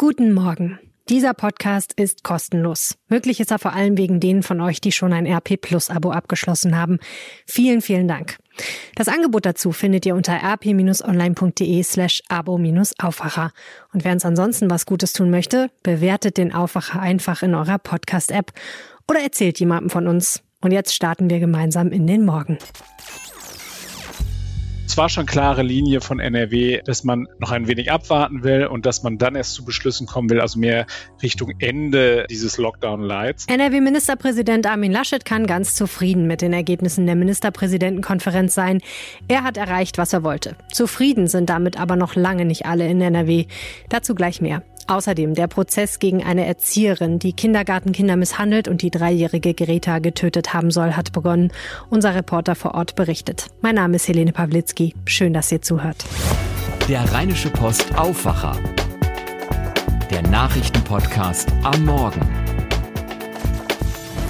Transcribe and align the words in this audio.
Guten 0.00 0.32
Morgen. 0.32 0.78
Dieser 1.08 1.34
Podcast 1.34 1.92
ist 1.96 2.22
kostenlos. 2.22 2.96
Möglich 3.08 3.40
ist 3.40 3.50
er 3.50 3.58
vor 3.58 3.72
allem 3.72 3.98
wegen 3.98 4.20
denen 4.20 4.44
von 4.44 4.60
euch, 4.60 4.80
die 4.80 4.92
schon 4.92 5.12
ein 5.12 5.26
RP 5.26 5.60
Plus 5.60 5.90
Abo 5.90 6.12
abgeschlossen 6.12 6.78
haben. 6.78 7.00
Vielen, 7.46 7.80
vielen 7.80 8.06
Dank. 8.06 8.38
Das 8.94 9.08
Angebot 9.08 9.44
dazu 9.44 9.72
findet 9.72 10.06
ihr 10.06 10.14
unter 10.14 10.34
rp-online.de 10.34 11.82
slash 11.82 12.22
abo-aufwacher. 12.28 13.50
Und 13.92 14.04
wer 14.04 14.12
uns 14.12 14.24
ansonsten 14.24 14.70
was 14.70 14.86
Gutes 14.86 15.12
tun 15.12 15.30
möchte, 15.30 15.68
bewertet 15.82 16.36
den 16.36 16.54
Aufwacher 16.54 17.00
einfach 17.00 17.42
in 17.42 17.56
eurer 17.56 17.78
Podcast-App 17.78 18.52
oder 19.08 19.18
erzählt 19.18 19.58
jemandem 19.58 19.90
von 19.90 20.06
uns. 20.06 20.44
Und 20.60 20.70
jetzt 20.70 20.94
starten 20.94 21.28
wir 21.28 21.40
gemeinsam 21.40 21.90
in 21.90 22.06
den 22.06 22.24
Morgen. 22.24 22.58
Es 24.88 24.96
war 24.96 25.10
schon 25.10 25.26
klare 25.26 25.62
Linie 25.62 26.00
von 26.00 26.18
NRW, 26.18 26.80
dass 26.82 27.04
man 27.04 27.28
noch 27.38 27.50
ein 27.50 27.68
wenig 27.68 27.92
abwarten 27.92 28.42
will 28.42 28.64
und 28.66 28.86
dass 28.86 29.02
man 29.02 29.18
dann 29.18 29.36
erst 29.36 29.52
zu 29.52 29.62
Beschlüssen 29.62 30.06
kommen 30.06 30.30
will, 30.30 30.40
also 30.40 30.58
mehr 30.58 30.86
Richtung 31.22 31.52
Ende 31.58 32.26
dieses 32.30 32.56
Lockdown-Lights. 32.56 33.44
NRW-Ministerpräsident 33.48 34.66
Armin 34.66 34.90
Laschet 34.90 35.26
kann 35.26 35.46
ganz 35.46 35.74
zufrieden 35.74 36.26
mit 36.26 36.40
den 36.40 36.54
Ergebnissen 36.54 37.04
der 37.04 37.16
Ministerpräsidentenkonferenz 37.16 38.54
sein. 38.54 38.80
Er 39.28 39.42
hat 39.42 39.58
erreicht, 39.58 39.98
was 39.98 40.14
er 40.14 40.24
wollte. 40.24 40.56
Zufrieden 40.72 41.26
sind 41.26 41.50
damit 41.50 41.78
aber 41.78 41.96
noch 41.96 42.14
lange 42.14 42.46
nicht 42.46 42.64
alle 42.64 42.88
in 42.88 43.02
NRW. 43.02 43.44
Dazu 43.90 44.14
gleich 44.14 44.40
mehr. 44.40 44.62
Außerdem 44.88 45.34
der 45.34 45.48
Prozess 45.48 45.98
gegen 45.98 46.24
eine 46.24 46.46
Erzieherin, 46.46 47.18
die 47.18 47.34
Kindergartenkinder 47.34 48.16
misshandelt 48.16 48.68
und 48.68 48.80
die 48.80 48.90
dreijährige 48.90 49.52
Greta 49.52 49.98
getötet 49.98 50.54
haben 50.54 50.70
soll, 50.70 50.92
hat 50.92 51.12
begonnen. 51.12 51.52
Unser 51.90 52.14
Reporter 52.14 52.54
vor 52.54 52.74
Ort 52.74 52.94
berichtet. 52.94 53.48
Mein 53.60 53.74
Name 53.74 53.96
ist 53.96 54.08
Helene 54.08 54.32
Pawlitzki. 54.32 54.94
Schön, 55.04 55.34
dass 55.34 55.52
ihr 55.52 55.60
zuhört. 55.60 56.06
Der 56.88 57.04
Rheinische 57.12 57.50
Post 57.50 57.94
Aufwacher. 57.98 58.56
Der 60.10 60.22
Nachrichtenpodcast 60.22 61.52
am 61.64 61.84
Morgen. 61.84 62.26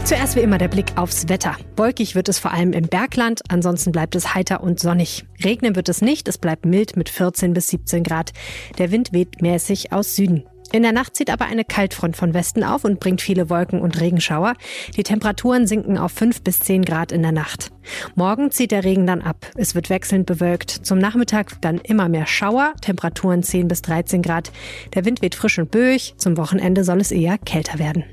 Zuerst 0.09 0.37
wie 0.37 0.41
immer 0.41 0.57
der 0.57 0.69
Blick 0.69 0.97
aufs 0.97 1.29
Wetter. 1.29 1.55
Wolkig 1.77 2.15
wird 2.15 2.31
es 2.31 2.39
vor 2.39 2.51
allem 2.51 2.73
im 2.73 2.89
Bergland, 2.89 3.43
ansonsten 3.51 3.93
bleibt 3.93 4.17
es 4.17 4.35
heiter 4.35 4.63
und 4.63 4.81
sonnig. 4.81 5.27
Regnen 5.45 5.77
wird 5.77 5.91
es 5.91 6.01
nicht, 6.01 6.29
es 6.29 6.39
bleibt 6.39 6.65
mild 6.65 6.97
mit 6.97 7.11
14 7.11 7.53
bis 7.53 7.69
17 7.69 8.05
Grad. 8.05 8.33
Der 8.79 8.91
Wind 8.91 9.13
weht 9.13 9.43
mäßig 9.43 9.93
aus 9.93 10.17
Süden. 10.17 10.45
In 10.71 10.83
der 10.83 10.93
Nacht 10.93 11.17
zieht 11.17 11.31
aber 11.31 11.47
eine 11.47 11.65
Kaltfront 11.65 12.17
von 12.17 12.35
Westen 12.35 12.63
auf 12.63 12.85
und 12.85 13.01
bringt 13.01 13.23
viele 13.23 13.49
Wolken 13.49 13.81
und 13.81 13.99
Regenschauer. 14.01 14.55
Die 14.97 15.03
Temperaturen 15.03 15.67
sinken 15.67 15.97
auf 15.97 16.13
5 16.13 16.43
bis 16.43 16.61
10 16.61 16.85
Grad 16.85 17.11
in 17.11 17.23
der 17.23 17.33
Nacht. 17.33 17.71
Morgen 18.17 18.51
zieht 18.51 18.71
der 18.71 18.85
Regen 18.85 19.07
dann 19.07 19.23
ab. 19.23 19.51
Es 19.57 19.75
wird 19.75 19.89
wechselnd 19.89 20.27
bewölkt. 20.27 20.71
Zum 20.71 20.99
Nachmittag 20.99 21.61
dann 21.63 21.79
immer 21.79 22.11
mehr 22.11 22.27
Schauer, 22.27 22.75
Temperaturen 22.83 23.43
10 23.43 23.69
bis 23.69 23.81
13 23.83 24.21
Grad. 24.21 24.53
Der 24.95 25.07
Wind 25.07 25.23
weht 25.23 25.35
frisch 25.35 25.59
und 25.59 25.71
böig. 25.71 26.15
Zum 26.19 26.37
Wochenende 26.37 26.85
soll 26.85 27.01
es 27.01 27.13
eher 27.13 27.39
kälter 27.39 27.79
werden. 27.79 28.05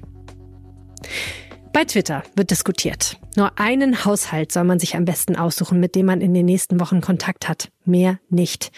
Bei 1.73 1.84
Twitter 1.84 2.23
wird 2.38 2.52
diskutiert. 2.52 3.19
Nur 3.36 3.59
einen 3.59 4.06
Haushalt 4.06 4.53
soll 4.53 4.64
man 4.64 4.80
sich 4.80 4.95
am 4.95 5.03
besten 5.03 5.36
aussuchen, 5.36 5.81
mit 5.81 5.94
dem 5.95 6.06
man 6.06 6.22
in 6.22 6.34
den 6.34 6.45
nächsten 6.45 6.80
Wochen 6.80 7.02
Kontakt 7.02 7.50
hat. 7.50 7.69
Mehr 7.84 8.17
nicht. 8.30 8.72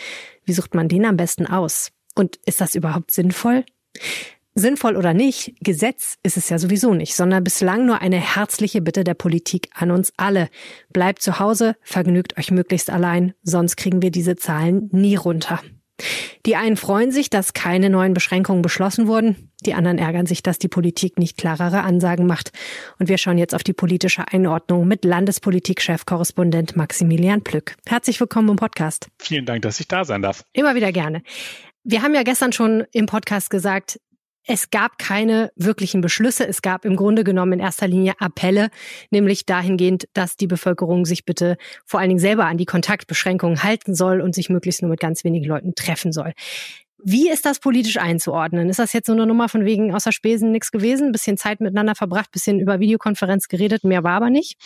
Wie 0.45 0.53
sucht 0.53 0.73
man 0.73 0.88
den 0.88 1.06
am 1.06 1.16
besten 1.16 1.45
aus? 1.45 1.91
Und 2.17 2.39
ist 2.45 2.61
das 2.61 2.73
überhaupt 2.73 3.11
sinnvoll? 3.11 3.63
Sinnvoll 4.55 4.95
oder 4.95 5.13
nicht, 5.13 5.53
Gesetz 5.59 6.15
ist 6.23 6.35
es 6.35 6.49
ja 6.49 6.57
sowieso 6.57 6.95
nicht, 6.95 7.15
sondern 7.15 7.43
bislang 7.43 7.85
nur 7.85 8.01
eine 8.01 8.17
herzliche 8.17 8.81
Bitte 8.81 9.03
der 9.03 9.13
Politik 9.13 9.69
an 9.75 9.91
uns 9.91 10.11
alle. 10.17 10.49
Bleibt 10.91 11.21
zu 11.21 11.38
Hause, 11.38 11.75
vergnügt 11.83 12.39
euch 12.39 12.49
möglichst 12.49 12.89
allein, 12.89 13.35
sonst 13.43 13.77
kriegen 13.77 14.01
wir 14.01 14.09
diese 14.09 14.35
Zahlen 14.35 14.89
nie 14.91 15.15
runter. 15.15 15.61
Die 16.47 16.55
einen 16.55 16.75
freuen 16.75 17.11
sich, 17.11 17.29
dass 17.29 17.53
keine 17.53 17.91
neuen 17.91 18.15
Beschränkungen 18.15 18.63
beschlossen 18.63 19.07
wurden. 19.07 19.51
Die 19.65 19.75
anderen 19.75 19.99
ärgern 19.99 20.25
sich, 20.25 20.41
dass 20.41 20.57
die 20.57 20.67
Politik 20.67 21.19
nicht 21.19 21.38
klarere 21.38 21.81
Ansagen 21.81 22.25
macht. 22.25 22.51
Und 22.97 23.09
wir 23.09 23.17
schauen 23.17 23.38
jetzt 23.38 23.53
auf 23.53 23.63
die 23.63 23.73
politische 23.73 24.27
Einordnung 24.27 24.88
mit 24.88 25.05
Landespolitik-Chefkorrespondent 25.05 26.75
Maximilian 26.75 27.44
Plück. 27.44 27.75
Herzlich 27.85 28.19
willkommen 28.19 28.50
im 28.50 28.56
Podcast. 28.56 29.09
Vielen 29.19 29.45
Dank, 29.45 29.63
dass 29.63 29.79
ich 29.79 29.88
da 29.88 30.06
sein 30.06 30.22
darf. 30.22 30.44
Immer 30.53 30.75
wieder 30.75 30.91
gerne. 30.91 31.22
Wir 31.83 32.01
haben 32.01 32.13
ja 32.13 32.23
gestern 32.23 32.51
schon 32.51 32.85
im 32.91 33.05
Podcast 33.05 33.49
gesagt, 33.49 33.99
es 34.49 34.69
gab 34.69 34.97
keine 34.97 35.51
wirklichen 35.57 35.99
Beschlüsse. 35.99 36.47
Es 36.47 36.61
gab 36.61 36.85
im 36.85 36.95
Grunde 36.95 37.25
genommen 37.25 37.53
in 37.53 37.59
erster 37.59 37.85
Linie 37.85 38.13
Appelle, 38.19 38.69
nämlich 39.11 39.45
dahingehend, 39.45 40.07
dass 40.13 40.38
die 40.38 40.47
Bevölkerung 40.47 41.05
sich 41.05 41.25
bitte 41.25 41.57
vor 41.85 41.99
allen 41.99 42.09
Dingen 42.09 42.19
selber 42.19 42.45
an 42.45 42.57
die 42.57 42.65
Kontaktbeschränkungen 42.65 43.63
halten 43.63 43.93
soll 43.93 44.21
und 44.21 44.33
sich 44.33 44.49
möglichst 44.49 44.81
nur 44.81 44.89
mit 44.89 45.01
ganz 45.01 45.25
wenigen 45.25 45.45
Leuten 45.45 45.75
treffen 45.75 46.13
soll. 46.13 46.31
Wie 47.03 47.30
ist 47.30 47.46
das 47.46 47.59
politisch 47.59 47.97
einzuordnen? 47.97 48.69
Ist 48.69 48.80
das 48.80 48.91
jetzt 48.91 49.06
so 49.06 49.13
eine 49.13 49.28
Nummer 49.28 49.50
von 49.50 49.66
wegen 49.66 49.94
außer 49.94 50.12
Spesen 50.12 50.52
nichts 50.52 50.72
gewesen? 50.72 51.12
Bisschen 51.12 51.38
Zeit 51.38 51.62
miteinander 51.62 51.94
verbracht, 51.94 52.31
bisschen 52.31 52.59
über 52.59 52.80
Videokonferenz 52.80 53.47
geredet, 53.47 53.84
mehr 53.84 54.03
war 54.03 54.13
aber 54.13 54.31
nicht? 54.31 54.58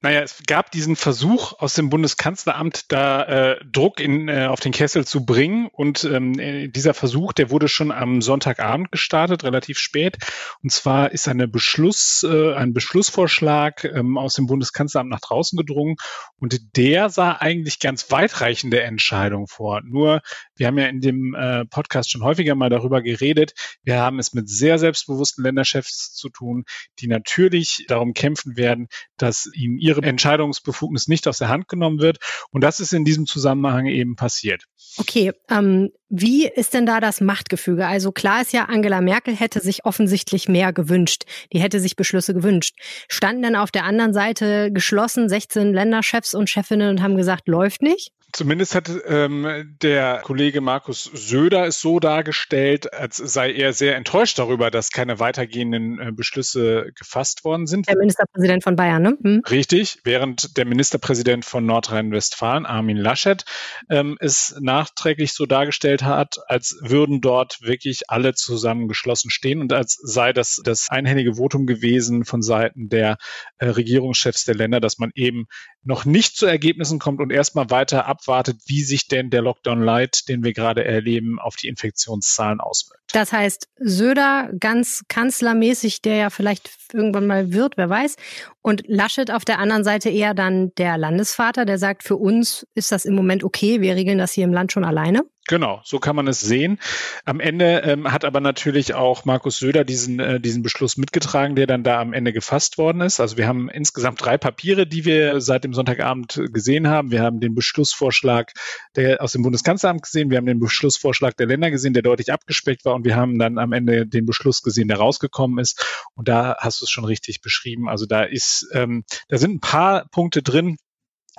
Naja, 0.00 0.22
es 0.22 0.42
gab 0.46 0.70
diesen 0.70 0.96
Versuch 0.96 1.54
aus 1.58 1.74
dem 1.74 1.90
Bundeskanzleramt, 1.90 2.92
da 2.92 3.22
äh, 3.52 3.64
Druck 3.64 4.00
in, 4.00 4.28
äh, 4.28 4.46
auf 4.46 4.60
den 4.60 4.72
Kessel 4.72 5.04
zu 5.04 5.24
bringen. 5.24 5.68
Und 5.72 6.04
ähm, 6.04 6.38
äh, 6.38 6.68
dieser 6.68 6.94
Versuch, 6.94 7.32
der 7.32 7.50
wurde 7.50 7.68
schon 7.68 7.90
am 7.90 8.20
Sonntagabend 8.20 8.92
gestartet, 8.92 9.44
relativ 9.44 9.78
spät. 9.78 10.18
Und 10.62 10.70
zwar 10.70 11.12
ist 11.12 11.28
eine 11.28 11.46
Beschluss, 11.46 12.24
äh, 12.28 12.54
ein 12.54 12.72
Beschlussvorschlag 12.72 13.84
ähm, 13.84 14.18
aus 14.18 14.34
dem 14.34 14.46
Bundeskanzleramt 14.46 15.10
nach 15.10 15.20
draußen 15.20 15.56
gedrungen. 15.56 15.96
Und 16.36 16.76
der 16.76 17.08
sah 17.08 17.32
eigentlich 17.32 17.78
ganz 17.78 18.10
weitreichende 18.10 18.82
Entscheidungen 18.82 19.46
vor. 19.46 19.82
Nur, 19.84 20.20
wir 20.56 20.66
haben 20.66 20.78
ja 20.78 20.86
in 20.86 21.00
dem 21.00 21.34
äh, 21.34 21.64
schon 22.08 22.22
häufiger 22.22 22.54
mal 22.54 22.70
darüber 22.70 23.02
geredet. 23.02 23.52
Wir 23.82 23.98
haben 24.00 24.18
es 24.18 24.32
mit 24.32 24.48
sehr 24.48 24.78
selbstbewussten 24.78 25.44
Länderchefs 25.44 26.12
zu 26.14 26.28
tun, 26.28 26.64
die 26.98 27.06
natürlich 27.06 27.84
darum 27.88 28.14
kämpfen 28.14 28.56
werden, 28.56 28.88
dass 29.16 29.50
ihnen 29.54 29.78
ihre 29.78 30.02
Entscheidungsbefugnis 30.02 31.08
nicht 31.08 31.26
aus 31.28 31.38
der 31.38 31.48
Hand 31.48 31.68
genommen 31.68 32.00
wird. 32.00 32.18
Und 32.50 32.62
das 32.62 32.80
ist 32.80 32.92
in 32.92 33.04
diesem 33.04 33.26
Zusammenhang 33.26 33.86
eben 33.86 34.16
passiert. 34.16 34.64
Okay, 34.98 35.32
ähm, 35.50 35.90
wie 36.08 36.46
ist 36.46 36.74
denn 36.74 36.84
da 36.84 37.00
das 37.00 37.22
Machtgefüge? 37.22 37.86
Also 37.86 38.12
klar 38.12 38.42
ist 38.42 38.52
ja, 38.52 38.66
Angela 38.66 39.00
Merkel 39.00 39.34
hätte 39.34 39.60
sich 39.60 39.86
offensichtlich 39.86 40.46
mehr 40.48 40.72
gewünscht. 40.72 41.22
Die 41.52 41.60
hätte 41.60 41.80
sich 41.80 41.96
Beschlüsse 41.96 42.34
gewünscht. 42.34 42.76
Standen 43.08 43.42
dann 43.42 43.56
auf 43.56 43.70
der 43.70 43.84
anderen 43.84 44.12
Seite 44.12 44.70
geschlossen 44.70 45.30
16 45.30 45.72
Länderchefs 45.72 46.34
und 46.34 46.50
Chefinnen 46.50 46.90
und 46.90 47.02
haben 47.02 47.16
gesagt, 47.16 47.48
läuft 47.48 47.80
nicht? 47.80 48.12
Zumindest 48.32 48.74
hat 48.74 48.90
ähm, 49.06 49.76
der 49.82 50.20
Kollege 50.22 50.62
Markus 50.62 51.04
Söder 51.12 51.66
es 51.66 51.80
so 51.80 52.00
dargestellt, 52.00 52.92
als 52.94 53.18
sei 53.18 53.52
er 53.52 53.74
sehr 53.74 53.94
enttäuscht 53.96 54.38
darüber, 54.38 54.70
dass 54.70 54.90
keine 54.90 55.20
weitergehenden 55.20 55.98
äh, 56.00 56.12
Beschlüsse 56.12 56.92
gefasst 56.98 57.44
worden 57.44 57.66
sind. 57.66 57.88
Der 57.88 57.98
Ministerpräsident 57.98 58.64
von 58.64 58.74
Bayern, 58.74 59.02
ne? 59.02 59.18
Hm. 59.22 59.42
Richtig, 59.50 59.98
während 60.04 60.56
der 60.56 60.64
Ministerpräsident 60.64 61.44
von 61.44 61.66
Nordrhein-Westfalen, 61.66 62.64
Armin 62.64 62.96
Laschet, 62.96 63.44
ähm, 63.90 64.16
es 64.18 64.56
nachträglich 64.60 65.34
so 65.34 65.44
dargestellt 65.44 66.02
hat, 66.02 66.38
als 66.46 66.78
würden 66.80 67.20
dort 67.20 67.60
wirklich 67.60 68.04
alle 68.08 68.32
zusammengeschlossen 68.32 69.30
stehen 69.30 69.60
und 69.60 69.74
als 69.74 69.98
sei 70.02 70.32
das 70.32 70.62
das 70.64 70.88
einhellige 70.88 71.34
Votum 71.34 71.66
gewesen 71.66 72.24
von 72.24 72.40
Seiten 72.40 72.88
der 72.88 73.18
äh, 73.58 73.66
Regierungschefs 73.66 74.46
der 74.46 74.54
Länder, 74.54 74.80
dass 74.80 74.98
man 74.98 75.10
eben 75.14 75.46
noch 75.84 76.04
nicht 76.04 76.36
zu 76.36 76.46
Ergebnissen 76.46 76.98
kommt 76.98 77.20
und 77.20 77.30
erstmal 77.30 77.70
weiter 77.70 78.06
abwartet, 78.06 78.58
wie 78.66 78.82
sich 78.82 79.08
denn 79.08 79.30
der 79.30 79.42
Lockdown 79.42 79.82
Light, 79.82 80.28
den 80.28 80.44
wir 80.44 80.52
gerade 80.52 80.84
erleben, 80.84 81.38
auf 81.38 81.56
die 81.56 81.68
Infektionszahlen 81.68 82.60
auswirkt. 82.60 83.02
Das 83.12 83.32
heißt, 83.32 83.68
Söder 83.78 84.50
ganz 84.58 85.04
kanzlermäßig, 85.08 86.00
der 86.00 86.16
ja 86.16 86.30
vielleicht 86.30 86.70
irgendwann 86.92 87.26
mal 87.26 87.52
wird, 87.52 87.76
wer 87.76 87.90
weiß. 87.90 88.16
Und 88.62 88.84
Laschet 88.86 89.30
auf 89.30 89.44
der 89.44 89.58
anderen 89.58 89.84
Seite 89.84 90.08
eher 90.08 90.34
dann 90.34 90.72
der 90.78 90.96
Landesvater, 90.96 91.64
der 91.64 91.78
sagt, 91.78 92.04
für 92.04 92.16
uns 92.16 92.66
ist 92.74 92.92
das 92.92 93.04
im 93.04 93.14
Moment 93.14 93.44
okay, 93.44 93.80
wir 93.80 93.96
regeln 93.96 94.18
das 94.18 94.32
hier 94.32 94.44
im 94.44 94.52
Land 94.52 94.72
schon 94.72 94.84
alleine. 94.84 95.22
Genau, 95.48 95.80
so 95.82 95.98
kann 95.98 96.14
man 96.14 96.28
es 96.28 96.38
sehen. 96.38 96.78
Am 97.24 97.40
Ende 97.40 97.82
ähm, 97.84 98.12
hat 98.12 98.24
aber 98.24 98.38
natürlich 98.38 98.94
auch 98.94 99.24
Markus 99.24 99.58
Söder 99.58 99.84
diesen, 99.84 100.20
äh, 100.20 100.40
diesen 100.40 100.62
Beschluss 100.62 100.96
mitgetragen, 100.96 101.56
der 101.56 101.66
dann 101.66 101.82
da 101.82 102.00
am 102.00 102.12
Ende 102.12 102.32
gefasst 102.32 102.78
worden 102.78 103.00
ist. 103.00 103.18
Also 103.18 103.36
wir 103.36 103.48
haben 103.48 103.68
insgesamt 103.68 104.24
drei 104.24 104.38
Papiere, 104.38 104.86
die 104.86 105.04
wir 105.04 105.40
seit 105.40 105.64
dem 105.64 105.74
Sonntagabend 105.74 106.40
gesehen 106.52 106.86
haben. 106.86 107.10
Wir 107.10 107.22
haben 107.22 107.40
den 107.40 107.56
Beschlussvorschlag 107.56 108.52
der, 108.94 109.20
aus 109.20 109.32
dem 109.32 109.42
Bundeskanzleramt 109.42 110.02
gesehen, 110.02 110.30
wir 110.30 110.38
haben 110.38 110.46
den 110.46 110.60
Beschlussvorschlag 110.60 111.36
der 111.36 111.48
Länder 111.48 111.72
gesehen, 111.72 111.92
der 111.92 112.04
deutlich 112.04 112.32
abgespeckt 112.32 112.84
war 112.84 112.94
und 112.94 113.04
wir 113.04 113.16
haben 113.16 113.36
dann 113.40 113.58
am 113.58 113.72
Ende 113.72 114.06
den 114.06 114.26
Beschluss 114.26 114.62
gesehen, 114.62 114.86
der 114.86 114.98
rausgekommen 114.98 115.58
ist. 115.58 116.04
Und 116.14 116.28
da 116.28 116.56
hast 116.60 116.80
du 116.80 116.84
es 116.84 116.90
schon 116.90 117.04
richtig 117.04 117.40
beschrieben. 117.40 117.88
Also 117.88 118.06
da 118.06 118.22
ist, 118.22 118.51
ähm, 118.72 119.04
da 119.28 119.38
sind 119.38 119.54
ein 119.54 119.60
paar 119.60 120.06
Punkte 120.10 120.42
drin, 120.42 120.76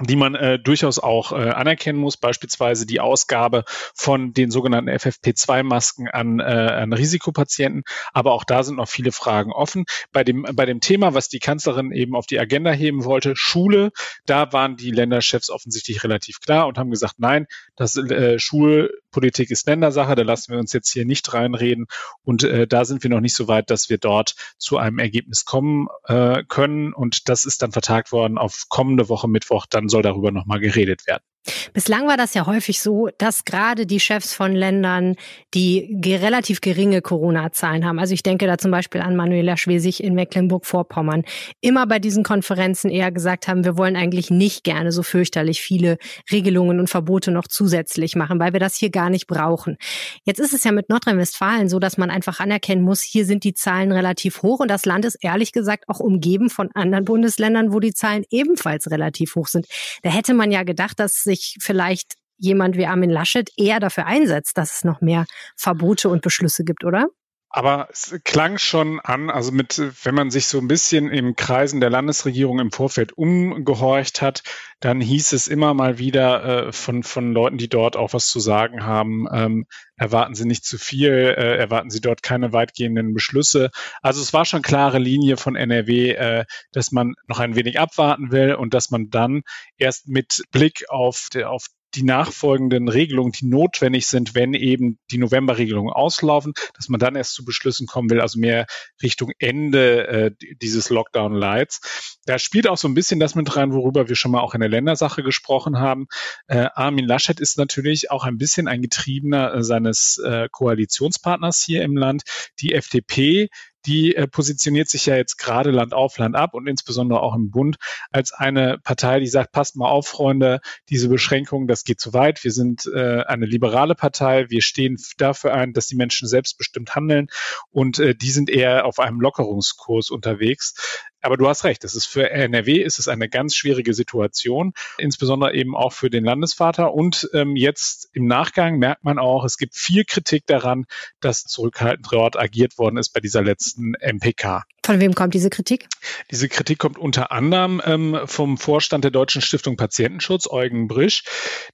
die 0.01 0.15
man 0.15 0.33
äh, 0.33 0.57
durchaus 0.57 0.98
auch 0.98 1.33
äh, 1.33 1.50
anerkennen 1.50 2.00
muss, 2.00 2.18
beispielsweise 2.18 2.88
die 2.88 3.00
Ausgabe 3.00 3.63
von 3.68 4.33
den 4.33 4.50
sogenannten 4.50 4.89
FFP2-Masken 4.89 6.07
an, 6.07 6.39
äh, 6.39 6.44
an 6.44 6.94
Risikopatienten. 6.94 7.83
Aber 8.12 8.31
auch 8.33 8.44
da 8.44 8.63
sind 8.63 8.77
noch 8.77 8.88
viele 8.88 9.12
Fragen 9.12 9.51
offen. 9.51 9.86
Bei 10.12 10.24
dem, 10.24 10.48
bei 10.54 10.65
dem 10.65 10.80
Thema, 10.80 11.13
was 11.13 11.30
die 11.30 11.39
Kanzlerin 11.39 11.92
eben 11.92 12.15
auf 12.15 12.25
die 12.25 12.39
Agenda 12.39 12.71
heben 12.71 13.06
wollte, 13.06 13.33
Schule, 13.36 13.92
da 14.25 14.51
waren 14.51 14.77
die 14.77 14.92
Länderchefs 14.92 15.51
offensichtlich 15.51 16.04
relativ 16.04 16.39
klar 16.39 16.65
und 16.65 16.80
haben 16.80 16.89
gesagt, 16.89 17.19
nein, 17.19 17.45
das 17.75 17.95
äh, 17.95 18.39
Schul 18.39 19.00
Politik 19.13 19.50
ist 19.51 19.65
Ländersache, 19.68 20.15
da 20.15 20.24
lassen 20.24 20.51
wir 20.51 20.60
uns 20.60 20.74
jetzt 20.74 20.92
hier 20.92 21.06
nicht 21.06 21.33
reinreden. 21.33 21.86
Und 22.24 22.44
äh, 22.44 22.68
da 22.68 22.83
sind 22.83 23.04
wir 23.04 23.10
noch 23.10 23.21
nicht 23.21 23.36
so 23.36 23.48
weit, 23.48 23.69
dass 23.69 23.89
wir 23.89 23.98
dort 23.98 24.36
zu 24.57 24.77
einem 24.77 25.00
Ergebnis 25.00 25.45
kommen 25.45 25.88
äh, 26.04 26.44
können. 26.44 26.94
Und 26.94 27.30
das 27.30 27.45
ist 27.45 27.62
dann 27.62 27.71
vertagt 27.71 28.12
worden 28.12 28.38
auf 28.38 28.65
kommende 28.68 29.07
Woche 29.07 29.30
Mittwoch. 29.30 29.65
Dann 29.65 29.88
soll 29.88 30.01
darüber 30.01 30.31
nochmal 30.31 30.60
geredet 30.60 31.07
werden. 31.07 31.24
Bislang 31.73 32.07
war 32.07 32.17
das 32.17 32.33
ja 32.33 32.45
häufig 32.45 32.81
so, 32.81 33.09
dass 33.17 33.45
gerade 33.45 33.85
die 33.85 33.99
Chefs 33.99 34.33
von 34.33 34.53
Ländern, 34.53 35.15
die 35.53 35.89
relativ 36.03 36.61
geringe 36.61 37.01
Corona-Zahlen 37.01 37.85
haben, 37.85 37.99
also 37.99 38.13
ich 38.13 38.23
denke 38.23 38.47
da 38.47 38.57
zum 38.57 38.71
Beispiel 38.71 39.01
an 39.01 39.15
Manuela 39.15 39.57
Schwesig 39.57 40.03
in 40.03 40.13
Mecklenburg-Vorpommern, 40.13 41.23
immer 41.61 41.85
bei 41.87 41.99
diesen 41.99 42.23
Konferenzen 42.23 42.89
eher 42.89 43.11
gesagt 43.11 43.47
haben, 43.47 43.65
wir 43.65 43.77
wollen 43.77 43.95
eigentlich 43.95 44.29
nicht 44.29 44.63
gerne 44.63 44.91
so 44.91 45.03
fürchterlich 45.03 45.61
viele 45.61 45.97
Regelungen 46.31 46.79
und 46.79 46.89
Verbote 46.89 47.31
noch 47.31 47.47
zusätzlich 47.47 48.15
machen, 48.15 48.39
weil 48.39 48.53
wir 48.53 48.59
das 48.59 48.75
hier 48.75 48.89
gar 48.89 49.09
nicht 49.09 49.27
brauchen. 49.27 49.77
Jetzt 50.23 50.39
ist 50.39 50.53
es 50.53 50.63
ja 50.63 50.71
mit 50.71 50.89
Nordrhein-Westfalen 50.89 51.67
so, 51.67 51.79
dass 51.79 51.97
man 51.97 52.09
einfach 52.09 52.39
anerkennen 52.39 52.83
muss, 52.83 53.01
hier 53.01 53.25
sind 53.25 53.43
die 53.43 53.53
Zahlen 53.53 53.91
relativ 53.91 54.43
hoch 54.43 54.59
und 54.59 54.69
das 54.69 54.85
Land 54.85 55.05
ist 55.05 55.17
ehrlich 55.21 55.51
gesagt 55.51 55.89
auch 55.89 55.99
umgeben 55.99 56.49
von 56.49 56.69
anderen 56.73 57.05
Bundesländern, 57.05 57.73
wo 57.73 57.79
die 57.79 57.93
Zahlen 57.93 58.23
ebenfalls 58.29 58.89
relativ 58.89 59.35
hoch 59.35 59.47
sind. 59.47 59.67
Da 60.03 60.09
hätte 60.09 60.33
man 60.33 60.51
ja 60.51 60.63
gedacht, 60.63 60.99
dass 60.99 61.23
sich 61.33 61.57
vielleicht 61.59 62.13
jemand 62.38 62.77
wie 62.77 62.85
Armin 62.85 63.09
Laschet 63.09 63.50
eher 63.57 63.80
dafür 63.80 64.06
einsetzt, 64.06 64.57
dass 64.57 64.74
es 64.74 64.83
noch 64.83 65.01
mehr 65.01 65.25
Verbote 65.56 66.09
und 66.09 66.21
Beschlüsse 66.21 66.63
gibt, 66.63 66.83
oder? 66.83 67.07
Aber 67.55 67.88
es 67.91 68.19
klang 68.23 68.57
schon 68.57 69.00
an, 69.00 69.29
also 69.29 69.51
mit, 69.51 69.79
wenn 70.03 70.15
man 70.15 70.31
sich 70.31 70.47
so 70.47 70.57
ein 70.57 70.67
bisschen 70.67 71.11
im 71.11 71.35
Kreisen 71.35 71.81
der 71.81 71.91
Landesregierung 71.91 72.57
im 72.57 72.71
Vorfeld 72.71 73.13
umgehorcht 73.15 74.23
hat, 74.23 74.41
dann 74.79 75.00
hieß 75.00 75.33
es 75.33 75.47
immer 75.47 75.75
mal 75.75 76.00
wieder 76.00 76.44
äh, 76.67 76.71
von, 76.71 77.03
von 77.03 77.31
Leuten, 77.31 77.59
die 77.59 77.69
dort 77.69 77.95
auch 77.95 78.13
was 78.13 78.25
zu 78.25 78.39
sagen 78.39 78.83
haben, 78.83 79.27
ähm, 79.31 79.67
erwarten 79.95 80.33
Sie 80.33 80.45
nicht 80.45 80.65
zu 80.65 80.79
viel, 80.79 81.11
äh, 81.11 81.57
erwarten 81.57 81.91
Sie 81.91 82.01
dort 82.01 82.23
keine 82.23 82.53
weitgehenden 82.53 83.13
Beschlüsse. 83.13 83.69
Also 84.01 84.19
es 84.19 84.33
war 84.33 84.45
schon 84.45 84.63
klare 84.63 84.97
Linie 84.97 85.38
von 85.38 85.55
NRW, 85.55 86.09
äh, 86.09 86.45
dass 86.71 86.91
man 86.91 87.13
noch 87.27 87.38
ein 87.38 87.55
wenig 87.55 87.79
abwarten 87.79 88.31
will 88.31 88.55
und 88.55 88.73
dass 88.73 88.89
man 88.89 89.11
dann 89.11 89.44
erst 89.77 90.07
mit 90.07 90.41
Blick 90.51 90.85
auf, 90.89 91.27
auf 91.45 91.67
die 91.95 92.03
nachfolgenden 92.03 92.89
Regelungen, 92.89 93.31
die 93.31 93.45
notwendig 93.45 94.07
sind, 94.07 94.35
wenn 94.35 94.53
eben 94.53 94.99
die 95.11 95.17
Novemberregelungen 95.17 95.93
auslaufen, 95.93 96.53
dass 96.75 96.89
man 96.89 96.99
dann 96.99 97.15
erst 97.15 97.33
zu 97.33 97.45
Beschlüssen 97.45 97.87
kommen 97.87 98.09
will, 98.09 98.21
also 98.21 98.39
mehr 98.39 98.65
Richtung 99.01 99.31
Ende 99.39 100.07
äh, 100.07 100.31
dieses 100.61 100.89
Lockdown-Lights. 100.89 102.19
Da 102.25 102.39
spielt 102.39 102.67
auch 102.67 102.77
so 102.77 102.87
ein 102.87 102.93
bisschen 102.93 103.19
das 103.19 103.35
mit 103.35 103.55
rein, 103.55 103.73
worüber 103.73 104.07
wir 104.07 104.15
schon 104.15 104.31
mal 104.31 104.41
auch 104.41 104.53
in 104.53 104.61
der 104.61 104.69
Ländersache 104.69 105.23
gesprochen 105.23 105.79
haben. 105.79 106.07
Äh, 106.47 106.67
Armin 106.73 107.05
Laschet 107.05 107.39
ist 107.39 107.57
natürlich 107.57 108.11
auch 108.11 108.23
ein 108.23 108.37
bisschen 108.37 108.67
ein 108.67 108.81
Getriebener 108.81 109.53
äh, 109.53 109.63
seines 109.63 110.17
äh, 110.23 110.47
Koalitionspartners 110.51 111.63
hier 111.63 111.83
im 111.83 111.97
Land. 111.97 112.23
Die 112.59 112.73
FDP 112.73 113.49
die 113.85 114.15
äh, 114.15 114.27
positioniert 114.27 114.89
sich 114.89 115.06
ja 115.06 115.15
jetzt 115.15 115.38
gerade 115.38 115.71
Land 115.71 115.94
auf, 115.94 116.18
Land 116.18 116.35
ab 116.35 116.53
und 116.53 116.68
insbesondere 116.68 117.21
auch 117.21 117.35
im 117.35 117.51
Bund 117.51 117.77
als 118.12 118.31
eine 118.31 118.77
Partei, 118.83 119.19
die 119.19 119.27
sagt, 119.27 119.51
passt 119.51 119.75
mal 119.75 119.89
auf, 119.89 120.07
Freunde, 120.07 120.59
diese 120.89 121.09
Beschränkungen, 121.09 121.68
das 121.68 121.83
geht 121.83 122.00
zu 122.00 122.13
weit. 122.13 122.44
Wir 122.44 122.51
sind 122.51 122.85
äh, 122.94 123.24
eine 123.24 123.45
liberale 123.45 123.95
Partei, 123.95 124.50
wir 124.50 124.62
stehen 124.62 124.97
dafür 125.18 125.53
ein, 125.53 125.74
dass 125.74 125.88
die 125.88 125.95
Menschen 125.95 126.27
selbstbestimmt 126.27 126.95
handeln 126.95 127.27
und 127.71 128.00
äh, 128.00 128.15
die 128.15 128.31
sind 128.31 128.50
eher 128.50 128.85
auf 128.85 129.00
einem 129.00 129.19
Lockerungskurs 129.19 130.09
unterwegs. 130.09 131.03
Aber 131.23 131.37
du 131.37 131.47
hast 131.47 131.63
recht, 131.63 131.83
es 131.85 131.95
ist 131.95 132.05
für 132.05 132.29
NRW 132.29 132.81
ist 132.81 132.99
es 132.99 133.07
eine 133.07 133.29
ganz 133.29 133.55
schwierige 133.55 133.93
Situation, 133.93 134.73
insbesondere 134.97 135.53
eben 135.53 135.75
auch 135.75 135.93
für 135.93 136.09
den 136.09 136.25
Landesvater. 136.25 136.93
Und 136.93 137.29
ähm, 137.33 137.55
jetzt 137.55 138.09
im 138.11 138.27
Nachgang 138.27 138.77
merkt 138.77 139.05
man 139.05 139.17
auch, 139.17 139.45
es 139.45 139.57
gibt 139.57 139.75
viel 139.75 140.03
Kritik 140.03 140.45
daran, 140.47 140.85
dass 141.21 141.43
zurückhaltend 141.45 142.07
dort 142.11 142.37
agiert 142.37 142.77
worden 142.77 142.97
ist 142.97 143.09
bei 143.09 143.21
dieser 143.21 143.41
letzten 143.41 143.93
MPK. 144.01 144.63
Von 144.85 145.00
wem 145.00 145.15
kommt 145.15 145.33
diese 145.33 145.50
Kritik? 145.50 145.88
Diese 146.30 146.50
Kritik 146.50 146.77
kommt 146.77 146.97
unter 146.97 147.31
anderem 147.31 147.81
ähm, 147.85 148.19
vom 148.25 148.57
Vorstand 148.57 149.06
der 149.06 149.12
Deutschen 149.12 149.41
Stiftung 149.41 149.77
Patientenschutz, 149.77 150.45
Eugen 150.50 150.89
Brisch. 150.89 151.24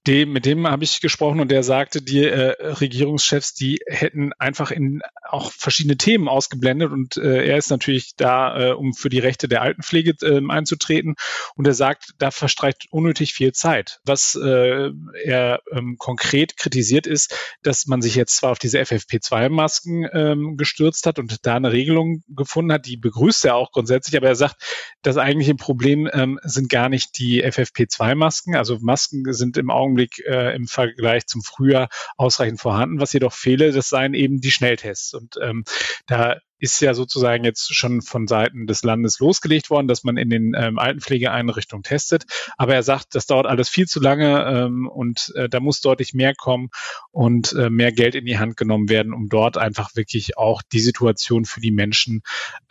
Dem, 0.05 0.31
mit 0.31 0.45
dem 0.45 0.67
habe 0.67 0.83
ich 0.83 1.01
gesprochen 1.01 1.39
und 1.39 1.49
der 1.49 1.63
sagte, 1.63 2.03
die 2.03 2.23
äh, 2.23 2.53
Regierungschefs, 2.61 3.55
die 3.55 3.79
hätten 3.87 4.31
einfach 4.37 4.69
in 4.69 5.01
auch 5.27 5.51
verschiedene 5.51 5.97
Themen 5.97 6.27
ausgeblendet 6.27 6.91
und 6.91 7.17
äh, 7.17 7.45
er 7.45 7.57
ist 7.57 7.71
natürlich 7.71 8.15
da, 8.15 8.69
äh, 8.69 8.71
um 8.73 8.93
für 8.93 9.09
die 9.09 9.19
Rechte 9.19 9.47
der 9.47 9.63
Altenpflege 9.63 10.15
äh, 10.21 10.41
einzutreten 10.47 11.15
und 11.55 11.65
er 11.65 11.73
sagt, 11.73 12.13
da 12.19 12.29
verstreicht 12.29 12.87
unnötig 12.91 13.33
viel 13.33 13.53
Zeit. 13.53 14.01
Was 14.05 14.35
äh, 14.35 14.91
er 15.23 15.61
ähm, 15.71 15.95
konkret 15.97 16.57
kritisiert 16.57 17.07
ist, 17.07 17.35
dass 17.63 17.87
man 17.87 18.03
sich 18.03 18.13
jetzt 18.13 18.35
zwar 18.35 18.51
auf 18.51 18.59
diese 18.59 18.79
FFP2-Masken 18.79 20.07
ähm, 20.13 20.57
gestürzt 20.57 21.07
hat 21.07 21.17
und 21.17 21.37
da 21.45 21.55
eine 21.55 21.71
Regelung 21.71 22.23
gefunden 22.27 22.71
hat, 22.71 22.85
die 22.85 22.98
begrüßt 22.99 23.45
er 23.45 23.55
auch 23.55 23.71
grundsätzlich, 23.71 24.17
aber 24.17 24.27
er 24.27 24.35
sagt, 24.35 24.55
das 25.01 25.17
eigentliche 25.17 25.55
Problem 25.55 26.09
ähm, 26.11 26.39
sind 26.43 26.69
gar 26.69 26.89
nicht 26.89 27.17
die 27.17 27.43
FFP2-Masken. 27.43 28.55
Also 28.55 28.77
Masken 28.81 29.31
sind 29.33 29.57
im 29.57 29.69
Augenblick 29.69 30.19
äh, 30.25 30.55
im 30.55 30.67
Vergleich 30.67 31.27
zum 31.27 31.41
Frühjahr 31.41 31.89
ausreichend 32.17 32.59
vorhanden. 32.59 32.99
Was 32.99 33.13
jedoch 33.13 33.33
fehle, 33.33 33.71
das 33.71 33.89
seien 33.89 34.13
eben 34.13 34.41
die 34.41 34.51
Schnelltests. 34.51 35.13
Und 35.13 35.37
ähm, 35.41 35.63
da 36.05 36.37
ist 36.59 36.81
ja 36.81 36.93
sozusagen 36.93 37.43
jetzt 37.43 37.73
schon 37.73 38.01
von 38.01 38.27
Seiten 38.27 38.67
des 38.67 38.83
Landes 38.83 39.19
losgelegt 39.19 39.69
worden, 39.69 39.87
dass 39.87 40.03
man 40.03 40.17
in 40.17 40.29
den 40.29 40.53
ähm, 40.55 40.77
Altenpflegeeinrichtungen 40.77 41.83
testet. 41.83 42.25
Aber 42.57 42.75
er 42.75 42.83
sagt, 42.83 43.15
das 43.15 43.25
dauert 43.25 43.47
alles 43.47 43.69
viel 43.69 43.87
zu 43.87 43.99
lange 43.99 44.45
ähm, 44.45 44.87
und 44.87 45.31
äh, 45.35 45.49
da 45.49 45.59
muss 45.59 45.81
deutlich 45.81 46.13
mehr 46.13 46.33
kommen 46.35 46.69
und 47.11 47.53
äh, 47.53 47.69
mehr 47.69 47.91
Geld 47.91 48.15
in 48.15 48.25
die 48.25 48.37
Hand 48.37 48.57
genommen 48.57 48.89
werden, 48.89 49.13
um 49.13 49.29
dort 49.29 49.57
einfach 49.57 49.95
wirklich 49.95 50.37
auch 50.37 50.61
die 50.71 50.79
Situation 50.79 51.45
für 51.45 51.61
die 51.61 51.71
Menschen 51.71 52.21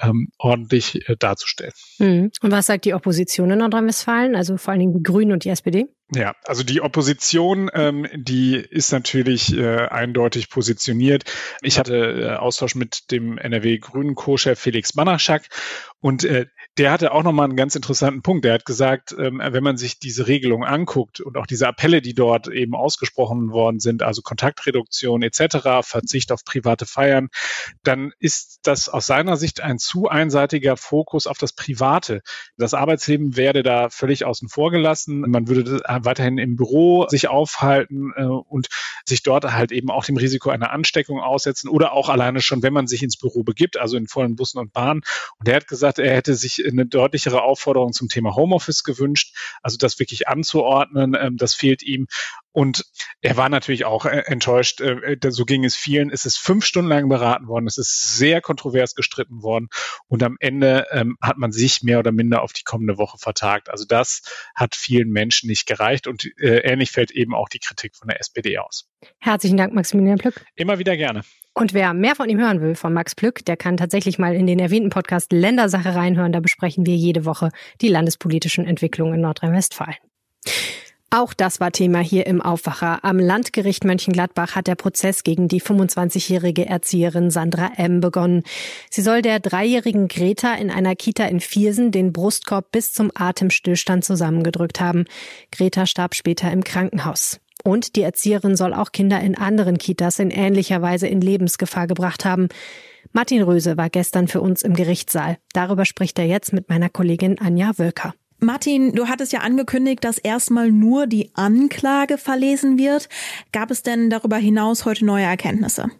ähm, 0.01 0.29
ordentlich 0.39 1.09
äh, 1.09 1.17
darzustellen. 1.19 1.73
Mhm. 1.99 2.31
Und 2.43 2.51
was 2.51 2.67
sagt 2.67 2.85
die 2.85 2.95
Opposition 2.95 3.51
in 3.51 3.59
Nordrhein-Westfalen, 3.59 4.37
also 4.37 4.57
vor 4.57 4.73
allen 4.73 4.81
Dingen 4.81 4.95
die 4.95 5.03
Grünen 5.03 5.33
und 5.33 5.45
die 5.45 5.51
SPD? 5.51 5.87
Ja, 6.11 6.35
also 6.45 6.63
die 6.63 6.81
Opposition, 6.81 7.71
ähm, 7.75 8.07
die 8.15 8.57
ist 8.57 8.93
natürlich 8.93 9.55
äh, 9.55 9.89
eindeutig 9.89 10.49
positioniert. 10.49 11.25
Ich 11.61 11.79
hatte 11.79 11.97
äh, 11.97 12.37
Austausch 12.37 12.75
mit 12.75 13.11
dem 13.11 13.37
NRW-Grünen 13.37 14.15
Co-Chef 14.15 14.59
Felix 14.59 14.95
Manaschak 14.95 15.49
und 16.01 16.25
äh, 16.25 16.47
der 16.79 16.93
hatte 16.93 17.13
auch 17.13 17.25
nochmal 17.25 17.47
einen 17.47 17.57
ganz 17.57 17.75
interessanten 17.75 18.23
Punkt. 18.23 18.45
Der 18.45 18.55
hat 18.55 18.65
gesagt, 18.65 19.15
ähm, 19.19 19.43
wenn 19.45 19.65
man 19.65 19.77
sich 19.77 19.99
diese 19.99 20.29
Regelung 20.29 20.65
anguckt 20.65 21.21
und 21.21 21.37
auch 21.37 21.47
diese 21.47 21.67
Appelle, 21.67 22.01
die 22.01 22.15
dort 22.15 22.47
eben 22.47 22.77
ausgesprochen 22.77 23.51
worden 23.51 23.81
sind, 23.81 24.05
also 24.05 24.23
Kontaktreduktion 24.23 25.23
etc., 25.23 25.83
Verzicht 25.83 26.31
auf 26.31 26.45
private 26.45 26.87
Feiern, 26.87 27.31
dann 27.83 28.13
ist 28.21 28.61
das 28.63 28.89
aus 28.89 29.07
seiner 29.07 29.37
Sicht 29.37 29.61
ein 29.61 29.79
zu 29.79 30.09
einseitiger 30.09 30.77
Fokus 30.77 31.27
auf 31.27 31.39
das 31.39 31.53
Private. 31.53 32.23
Das 32.57 32.75
Arbeitsleben 32.75 33.37
werde 33.37 33.65
da 33.65 33.91
völlig 33.91 34.25
außen 34.25 34.49
vor 34.49 34.71
gelassen. 34.71 35.21
Man 35.23 35.49
würde 35.49 35.81
weiterhin 35.85 36.39
im 36.39 36.55
Büro 36.55 37.09
sich 37.09 37.29
aufhalten 37.29 38.13
äh, 38.15 38.23
und 38.23 38.69
sich 39.05 39.23
dort 39.25 39.53
halt 39.53 39.73
eben 39.73 39.91
auch 39.91 40.05
dem 40.05 40.17
Risiko 40.17 40.51
einer 40.51 40.71
Ansteckung 40.71 41.19
aussetzen 41.21 41.69
oder 41.69 41.93
auch 41.93 42.09
alleine 42.09 42.41
schon, 42.41 42.63
wenn 42.63 42.73
man 42.73 42.87
sich 42.87 43.03
ins 43.03 43.17
Büro 43.17 43.43
begibt, 43.43 43.79
also 43.79 43.97
in 43.97 44.07
vollen 44.07 44.37
Bussen 44.37 44.59
und 44.59 44.73
Bahnen. 44.73 45.01
Und 45.39 45.49
er 45.49 45.57
hat 45.57 45.67
gesagt, 45.67 45.99
er 45.99 46.15
hätte 46.15 46.35
sich 46.35 46.68
eine 46.73 46.87
deutlichere 46.87 47.43
Aufforderung 47.43 47.93
zum 47.93 48.09
Thema 48.09 48.35
Homeoffice 48.35 48.85
gewünscht, 48.85 49.37
also 49.63 49.77
das 49.77 49.99
wirklich 49.99 50.29
anzuordnen, 50.29 51.17
ähm, 51.19 51.37
das 51.37 51.55
fehlt 51.55 51.83
ihm. 51.83 52.07
Und 52.53 52.87
er 53.21 53.37
war 53.37 53.49
natürlich 53.49 53.85
auch 53.85 54.05
äh, 54.05 54.23
enttäuscht. 54.27 54.81
Äh, 54.81 55.17
so 55.29 55.45
ging 55.45 55.65
es 55.65 55.77
vielen. 55.77 56.11
Es 56.11 56.25
ist 56.25 56.39
fünf 56.39 56.65
Stunden 56.65 56.89
lang 56.89 57.09
beraten 57.09 57.47
worden. 57.47 57.69
Es 57.69 57.79
ist 57.79 58.17
sehr 58.17 58.41
kontrovers 58.41 58.97
gestritten 58.97 59.43
worden. 59.43 59.69
Und 60.09 60.25
am 60.25 60.37
Ende 60.41 60.87
ähm, 60.91 61.17
hat 61.23 61.39
man 61.39 61.53
sich 61.53 61.83
mehr 61.83 62.01
oder 62.01 62.11
minder 62.11 62.43
auf 62.43 62.53
die 62.53 62.65
kommende 62.65 62.99
Woche 62.99 63.17
vertagt. 63.19 63.71
Also 63.71 63.85
das 63.87 64.23
hat 64.57 64.75
vielen 64.75 65.11
Menschen 65.11 65.49
nicht 65.49 65.67
gereicht. 65.67 66.09
Und 66.09 66.25
äh, 66.41 66.59
ähnlich 66.61 66.91
fällt 66.91 67.13
eben 67.13 67.33
auch 67.33 67.49
die 67.49 67.61
Kritik 67.61 67.95
von 67.95 68.09
der 68.09 68.19
SPD 68.19 68.59
aus. 68.59 68.89
Herzlichen 69.21 69.57
Dank, 69.57 69.73
Maximilian 69.73 70.19
Plück. 70.19 70.45
Immer 70.57 70.81
wieder 70.81 70.97
gerne. 70.97 71.23
Und 71.59 71.75
wer 71.75 71.93
mehr 71.93 72.15
von 72.15 72.29
ihm 72.29 72.39
hören 72.39 72.61
will, 72.61 72.77
von 72.77 72.93
Max 72.93 73.17
Plück, 73.17 73.45
der 73.45 73.57
kann 73.57 73.77
tatsächlich 73.77 74.17
mal 74.17 74.33
in 74.33 74.47
den 74.47 74.61
erwähnten 74.61 74.91
Podcast 74.91 75.33
Ländersache 75.33 75.93
reinhören. 75.93 76.31
Da 76.31 76.39
besprechen 76.39 76.87
wir 76.87 76.95
jede 76.95 77.25
Woche 77.25 77.51
die 77.81 77.89
landespolitischen 77.89 78.65
Entwicklungen 78.65 79.15
in 79.15 79.23
Nordrhein-Westfalen. 79.23 79.97
Auch 81.11 81.35
das 81.35 81.59
war 81.59 81.73
Thema 81.73 81.99
hier 81.99 82.29
im 82.29 82.41
Aufwacher. 82.41 83.03
Am 83.03 83.19
Landgericht 83.19 83.83
Mönchengladbach 83.83 84.55
hat 84.55 84.69
der 84.69 84.77
Prozess 84.77 85.25
gegen 85.25 85.49
die 85.49 85.61
25-jährige 85.61 86.67
Erzieherin 86.67 87.33
Sandra 87.33 87.73
M. 87.77 88.01
begonnen. 88.01 88.45
Sie 88.89 89.03
soll 89.03 89.21
der 89.21 89.41
dreijährigen 89.41 90.07
Greta 90.07 90.55
in 90.55 90.71
einer 90.71 90.95
Kita 90.95 91.25
in 91.25 91.41
Viersen 91.41 91.91
den 91.91 92.13
Brustkorb 92.13 92.71
bis 92.71 92.93
zum 92.93 93.11
Atemstillstand 93.17 94.05
zusammengedrückt 94.05 94.81
haben. 94.81 95.07
Greta 95.51 95.87
starb 95.87 96.15
später 96.15 96.53
im 96.53 96.63
Krankenhaus. 96.63 97.41
Und 97.65 97.97
die 97.97 98.03
Erzieherin 98.03 98.57
soll 98.57 98.73
auch 98.73 98.93
Kinder 98.93 99.21
in 99.21 99.37
anderen 99.37 99.79
Kitas 99.79 100.19
in 100.19 100.31
ähnlicher 100.31 100.81
Weise 100.83 101.07
in 101.07 101.21
Lebensgefahr 101.21 101.87
gebracht 101.87 102.25
haben. 102.25 102.49
Martin 103.13 103.43
Röse 103.43 103.77
war 103.77 103.91
gestern 103.91 104.29
für 104.29 104.41
uns 104.41 104.63
im 104.63 104.75
Gerichtssaal. 104.75 105.39
Darüber 105.53 105.85
spricht 105.85 106.19
er 106.19 106.27
jetzt 106.27 106.53
mit 106.53 106.69
meiner 106.69 106.89
Kollegin 106.89 107.39
Anja 107.39 107.73
Wölker. 107.79 108.15
Martin, 108.41 108.95
du 108.95 109.09
hattest 109.09 109.33
ja 109.33 109.41
angekündigt, 109.41 110.05
dass 110.05 110.19
erstmal 110.19 110.71
nur 110.71 111.09
die 111.09 111.33
Anklage 111.35 112.19
verlesen 112.19 112.79
wird. 112.79 113.09
Gab 113.51 113.71
es 113.73 113.83
denn 113.83 114.11
darüber 114.11 114.37
hinaus 114.37 114.85
heute 114.85 115.05
neue 115.05 115.25
Erkenntnisse? 115.25 115.91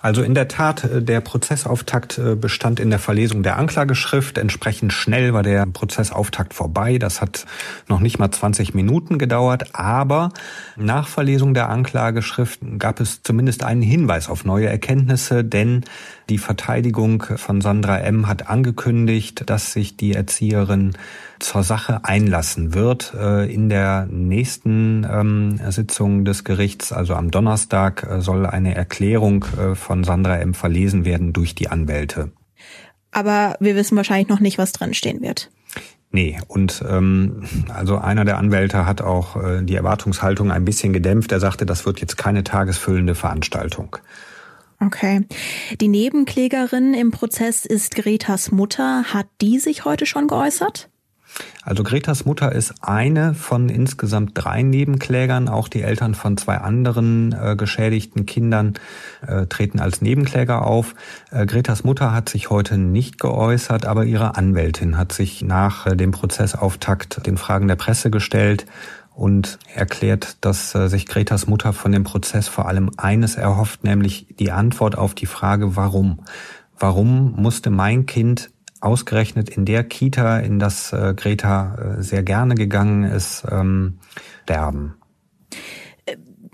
Also 0.00 0.22
in 0.22 0.34
der 0.34 0.48
Tat, 0.48 0.84
äh, 0.84 1.02
der 1.02 1.20
Prozessauftakt 1.20 2.18
äh, 2.18 2.34
bestand 2.34 2.80
in 2.80 2.90
der 2.90 2.98
Verlesung 2.98 3.42
der 3.42 3.56
Anklageschrift. 3.56 4.38
Entsprechend 4.38 4.92
schnell 4.92 5.32
war 5.32 5.42
der 5.42 5.66
Prozessauftakt 5.66 6.54
vorbei. 6.54 6.98
Das 6.98 7.20
hat 7.20 7.46
noch 7.88 8.00
nicht 8.00 8.18
mal 8.18 8.30
20 8.30 8.74
Minuten 8.74 9.18
gedauert. 9.18 9.74
Aber 9.74 10.32
nach 10.76 11.08
Verlesung 11.08 11.54
der 11.54 11.68
Anklageschrift 11.68 12.60
gab 12.78 13.00
es 13.00 13.22
zumindest 13.22 13.62
einen 13.62 13.82
Hinweis 13.82 14.28
auf 14.28 14.44
neue 14.44 14.68
Erkenntnisse, 14.68 15.44
denn 15.44 15.84
die 16.28 16.38
Verteidigung 16.38 17.22
von 17.22 17.60
Sandra 17.60 17.98
M. 17.98 18.28
hat 18.28 18.48
angekündigt, 18.48 19.44
dass 19.46 19.72
sich 19.72 19.96
die 19.96 20.14
Erzieherin 20.14 20.92
zur 21.38 21.62
Sache 21.62 22.04
einlassen 22.04 22.74
wird. 22.74 23.14
Äh, 23.18 23.52
in 23.52 23.68
der 23.68 24.06
nächsten 24.06 25.06
ähm, 25.10 25.60
Sitzung 25.70 26.24
des 26.24 26.44
Gerichts, 26.44 26.92
also 26.92 27.14
am 27.14 27.30
Donnerstag, 27.30 28.04
äh, 28.04 28.20
soll 28.20 28.46
eine 28.46 28.74
Erklärung 28.74 29.44
äh, 29.58 29.74
von 29.74 30.04
Sandra 30.04 30.36
M. 30.38 30.54
verlesen 30.54 31.04
werden 31.04 31.32
durch 31.32 31.54
die 31.54 31.68
Anwälte. 31.68 32.32
Aber 33.10 33.56
wir 33.60 33.76
wissen 33.76 33.96
wahrscheinlich 33.96 34.28
noch 34.28 34.40
nicht, 34.40 34.58
was 34.58 34.72
drinstehen 34.72 35.20
wird. 35.20 35.50
Nee, 36.14 36.38
und 36.46 36.84
ähm, 36.86 37.42
also 37.72 37.96
einer 37.96 38.26
der 38.26 38.36
Anwälte 38.36 38.84
hat 38.84 39.00
auch 39.00 39.42
äh, 39.42 39.62
die 39.62 39.74
Erwartungshaltung 39.74 40.50
ein 40.50 40.64
bisschen 40.64 40.92
gedämpft. 40.92 41.32
Er 41.32 41.40
sagte, 41.40 41.64
das 41.64 41.86
wird 41.86 42.00
jetzt 42.00 42.18
keine 42.18 42.44
tagesfüllende 42.44 43.14
Veranstaltung. 43.14 43.96
Okay. 44.84 45.24
Die 45.80 45.88
Nebenklägerin 45.88 46.94
im 46.94 47.12
Prozess 47.12 47.64
ist 47.64 47.94
Gretas 47.94 48.50
Mutter. 48.50 49.04
Hat 49.12 49.26
die 49.40 49.60
sich 49.60 49.84
heute 49.84 50.06
schon 50.06 50.26
geäußert? 50.26 50.88
Also 51.62 51.84
Gretas 51.84 52.24
Mutter 52.24 52.52
ist 52.52 52.74
eine 52.82 53.34
von 53.34 53.68
insgesamt 53.68 54.32
drei 54.34 54.62
Nebenklägern. 54.62 55.48
Auch 55.48 55.68
die 55.68 55.82
Eltern 55.82 56.14
von 56.14 56.36
zwei 56.36 56.58
anderen 56.58 57.32
äh, 57.32 57.54
geschädigten 57.56 58.26
Kindern 58.26 58.74
äh, 59.26 59.46
treten 59.46 59.78
als 59.78 60.02
Nebenkläger 60.02 60.66
auf. 60.66 60.94
Äh, 61.30 61.46
Gretas 61.46 61.84
Mutter 61.84 62.12
hat 62.12 62.28
sich 62.28 62.50
heute 62.50 62.76
nicht 62.76 63.20
geäußert, 63.20 63.86
aber 63.86 64.04
ihre 64.04 64.36
Anwältin 64.36 64.98
hat 64.98 65.12
sich 65.12 65.42
nach 65.42 65.86
äh, 65.86 65.96
dem 65.96 66.10
Prozessauftakt 66.10 67.24
den 67.26 67.36
Fragen 67.36 67.68
der 67.68 67.76
Presse 67.76 68.10
gestellt 68.10 68.66
und 69.14 69.58
erklärt, 69.74 70.36
dass 70.40 70.74
äh, 70.74 70.88
sich 70.88 71.06
Gretas 71.06 71.46
Mutter 71.46 71.72
von 71.72 71.92
dem 71.92 72.04
Prozess 72.04 72.48
vor 72.48 72.66
allem 72.66 72.90
eines 72.96 73.36
erhofft, 73.36 73.84
nämlich 73.84 74.26
die 74.38 74.50
Antwort 74.50 74.96
auf 74.96 75.14
die 75.14 75.26
Frage, 75.26 75.76
warum. 75.76 76.20
Warum 76.78 77.40
musste 77.40 77.70
mein 77.70 78.06
Kind 78.06 78.50
ausgerechnet 78.80 79.48
in 79.48 79.64
der 79.64 79.84
Kita, 79.84 80.38
in 80.40 80.58
das 80.58 80.92
äh, 80.92 81.14
Greta 81.16 81.96
äh, 81.98 82.02
sehr 82.02 82.22
gerne 82.22 82.54
gegangen 82.54 83.04
ist, 83.04 83.44
ähm, 83.50 83.98
sterben? 84.42 84.94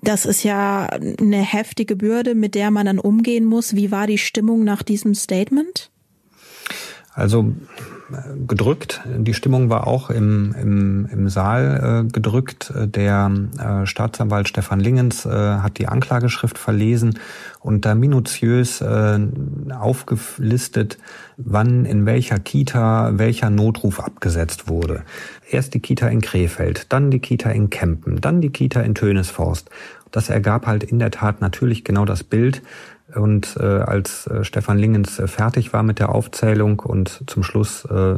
Das 0.03 0.27
ist 0.27 0.45
ja 0.45 0.87
eine 0.87 1.41
heftige 1.41 1.97
Bürde, 1.97 2.35
mit 2.35 2.55
der 2.55 2.71
man 2.71 2.87
dann 2.87 2.99
umgehen 2.99 3.45
muss. 3.45 3.75
Wie 3.75 3.91
war 3.91 4.07
die 4.07 4.19
Stimmung 4.19 4.63
nach 4.63 4.83
diesem 4.83 5.15
Statement? 5.15 5.91
Also 7.19 7.53
gedrückt. 8.47 9.03
Die 9.07 9.35
Stimmung 9.35 9.69
war 9.69 9.87
auch 9.87 10.09
im, 10.09 10.55
im, 10.61 11.07
im 11.13 11.29
Saal 11.29 12.05
äh, 12.07 12.11
gedrückt. 12.11 12.73
Der 12.75 13.31
äh, 13.59 13.87
Staatsanwalt 13.87 14.49
Stefan 14.49 14.81
Lingens 14.81 15.27
äh, 15.27 15.31
hat 15.31 15.79
die 15.79 15.89
Anklageschrift 15.89 16.57
verlesen 16.57 17.19
und 17.61 17.85
da 17.85 17.95
minutiös 17.95 18.81
äh, 18.81 19.19
aufgelistet, 19.79 20.97
wann 21.37 21.85
in 21.85 22.07
welcher 22.07 22.39
Kita 22.39 23.19
welcher 23.19 23.51
Notruf 23.51 24.01
abgesetzt 24.01 24.69
wurde. 24.69 25.03
Erst 25.51 25.75
die 25.75 25.81
Kita 25.81 26.09
in 26.09 26.23
Krefeld, 26.23 26.87
dann 26.93 27.11
die 27.11 27.21
Kita 27.21 27.51
in 27.51 27.69
Kempen, 27.69 28.21
dann 28.21 28.41
die 28.41 28.51
Kita 28.51 28.81
in 28.81 28.95
Tönesforst. 28.95 29.71
Das 30.11 30.31
ergab 30.31 30.67
halt 30.67 30.85
in 30.85 30.99
der 30.99 31.11
Tat 31.11 31.41
natürlich 31.41 31.85
genau 31.85 32.05
das 32.05 32.25
Bild, 32.25 32.63
und 33.15 33.57
äh, 33.59 33.65
als 33.65 34.27
äh, 34.27 34.45
Stefan 34.45 34.79
Lingens 34.79 35.19
äh, 35.19 35.27
fertig 35.27 35.73
war 35.73 35.83
mit 35.83 35.99
der 35.99 36.11
Aufzählung 36.11 36.81
und 36.81 37.25
zum 37.27 37.43
Schluss 37.43 37.87
äh, 37.87 38.17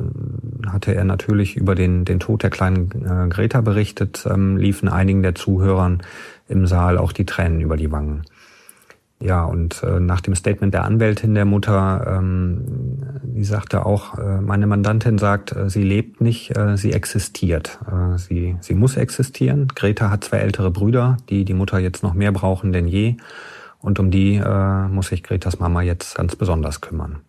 hatte 0.66 0.94
er 0.94 1.04
natürlich 1.04 1.56
über 1.56 1.74
den, 1.74 2.04
den 2.04 2.18
Tod 2.18 2.42
der 2.42 2.50
kleinen 2.50 2.90
äh, 3.04 3.28
Greta 3.28 3.60
berichtet, 3.60 4.26
ähm, 4.28 4.56
liefen 4.56 4.88
einigen 4.88 5.22
der 5.22 5.36
Zuhörern 5.36 6.02
im 6.48 6.66
Saal 6.66 6.98
auch 6.98 7.12
die 7.12 7.26
Tränen 7.26 7.60
über 7.60 7.76
die 7.76 7.92
Wangen. 7.92 8.22
Ja, 9.22 9.44
und 9.44 9.82
äh, 9.82 10.00
nach 10.00 10.22
dem 10.22 10.34
Statement 10.34 10.72
der 10.72 10.84
Anwältin 10.84 11.34
der 11.34 11.44
Mutter, 11.44 12.16
ähm, 12.18 12.64
die 13.22 13.44
sagte 13.44 13.84
auch, 13.84 14.18
äh, 14.18 14.40
meine 14.40 14.66
Mandantin 14.66 15.18
sagt, 15.18 15.54
äh, 15.54 15.68
sie 15.68 15.82
lebt 15.82 16.22
nicht, 16.22 16.56
äh, 16.56 16.78
sie 16.78 16.94
existiert. 16.94 17.78
Äh, 17.86 18.16
sie, 18.16 18.56
sie 18.60 18.74
muss 18.74 18.96
existieren. 18.96 19.68
Greta 19.74 20.08
hat 20.10 20.24
zwei 20.24 20.38
ältere 20.38 20.70
Brüder, 20.70 21.18
die 21.28 21.44
die 21.44 21.52
Mutter 21.52 21.78
jetzt 21.78 22.02
noch 22.02 22.14
mehr 22.14 22.32
brauchen 22.32 22.72
denn 22.72 22.88
je. 22.88 23.16
Und 23.78 23.98
um 23.98 24.10
die 24.10 24.36
äh, 24.36 24.88
muss 24.88 25.08
sich 25.08 25.22
Gretas 25.22 25.58
Mama 25.58 25.82
jetzt 25.82 26.14
ganz 26.14 26.34
besonders 26.36 26.80
kümmern. 26.80 27.20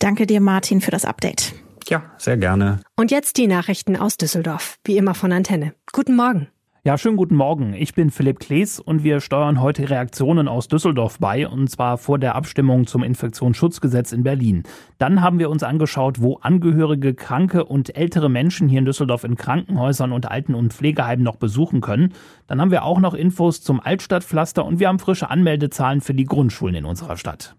Danke 0.00 0.26
dir, 0.26 0.40
Martin, 0.40 0.80
für 0.80 0.90
das 0.90 1.04
Update. 1.04 1.54
Ja, 1.88 2.02
sehr 2.18 2.36
gerne. 2.36 2.80
Und 2.96 3.10
jetzt 3.10 3.36
die 3.36 3.46
Nachrichten 3.46 3.96
aus 3.96 4.16
Düsseldorf, 4.16 4.78
wie 4.84 4.96
immer 4.96 5.14
von 5.14 5.32
Antenne. 5.32 5.74
Guten 5.92 6.16
Morgen. 6.16 6.48
Ja, 6.86 6.98
schönen 6.98 7.16
guten 7.16 7.36
Morgen. 7.36 7.72
Ich 7.72 7.94
bin 7.94 8.10
Philipp 8.10 8.40
Klees 8.40 8.78
und 8.78 9.04
wir 9.04 9.20
steuern 9.20 9.62
heute 9.62 9.88
Reaktionen 9.88 10.48
aus 10.48 10.68
Düsseldorf 10.68 11.18
bei, 11.18 11.48
und 11.48 11.70
zwar 11.70 11.96
vor 11.96 12.18
der 12.18 12.34
Abstimmung 12.34 12.86
zum 12.86 13.02
Infektionsschutzgesetz 13.02 14.12
in 14.12 14.22
Berlin. 14.22 14.64
Dann 14.98 15.22
haben 15.22 15.38
wir 15.38 15.48
uns 15.48 15.62
angeschaut, 15.62 16.20
wo 16.20 16.36
Angehörige, 16.42 17.14
Kranke 17.14 17.64
und 17.64 17.96
ältere 17.96 18.28
Menschen 18.28 18.68
hier 18.68 18.80
in 18.80 18.84
Düsseldorf 18.84 19.24
in 19.24 19.36
Krankenhäusern 19.36 20.12
und 20.12 20.30
Alten- 20.30 20.54
und 20.54 20.74
Pflegeheimen 20.74 21.24
noch 21.24 21.36
besuchen 21.36 21.80
können. 21.80 22.12
Dann 22.48 22.60
haben 22.60 22.70
wir 22.70 22.84
auch 22.84 23.00
noch 23.00 23.14
Infos 23.14 23.62
zum 23.62 23.80
Altstadtpflaster 23.80 24.62
und 24.62 24.78
wir 24.78 24.88
haben 24.88 24.98
frische 24.98 25.30
Anmeldezahlen 25.30 26.02
für 26.02 26.12
die 26.12 26.26
Grundschulen 26.26 26.74
in 26.74 26.84
unserer 26.84 27.16
Stadt. 27.16 27.56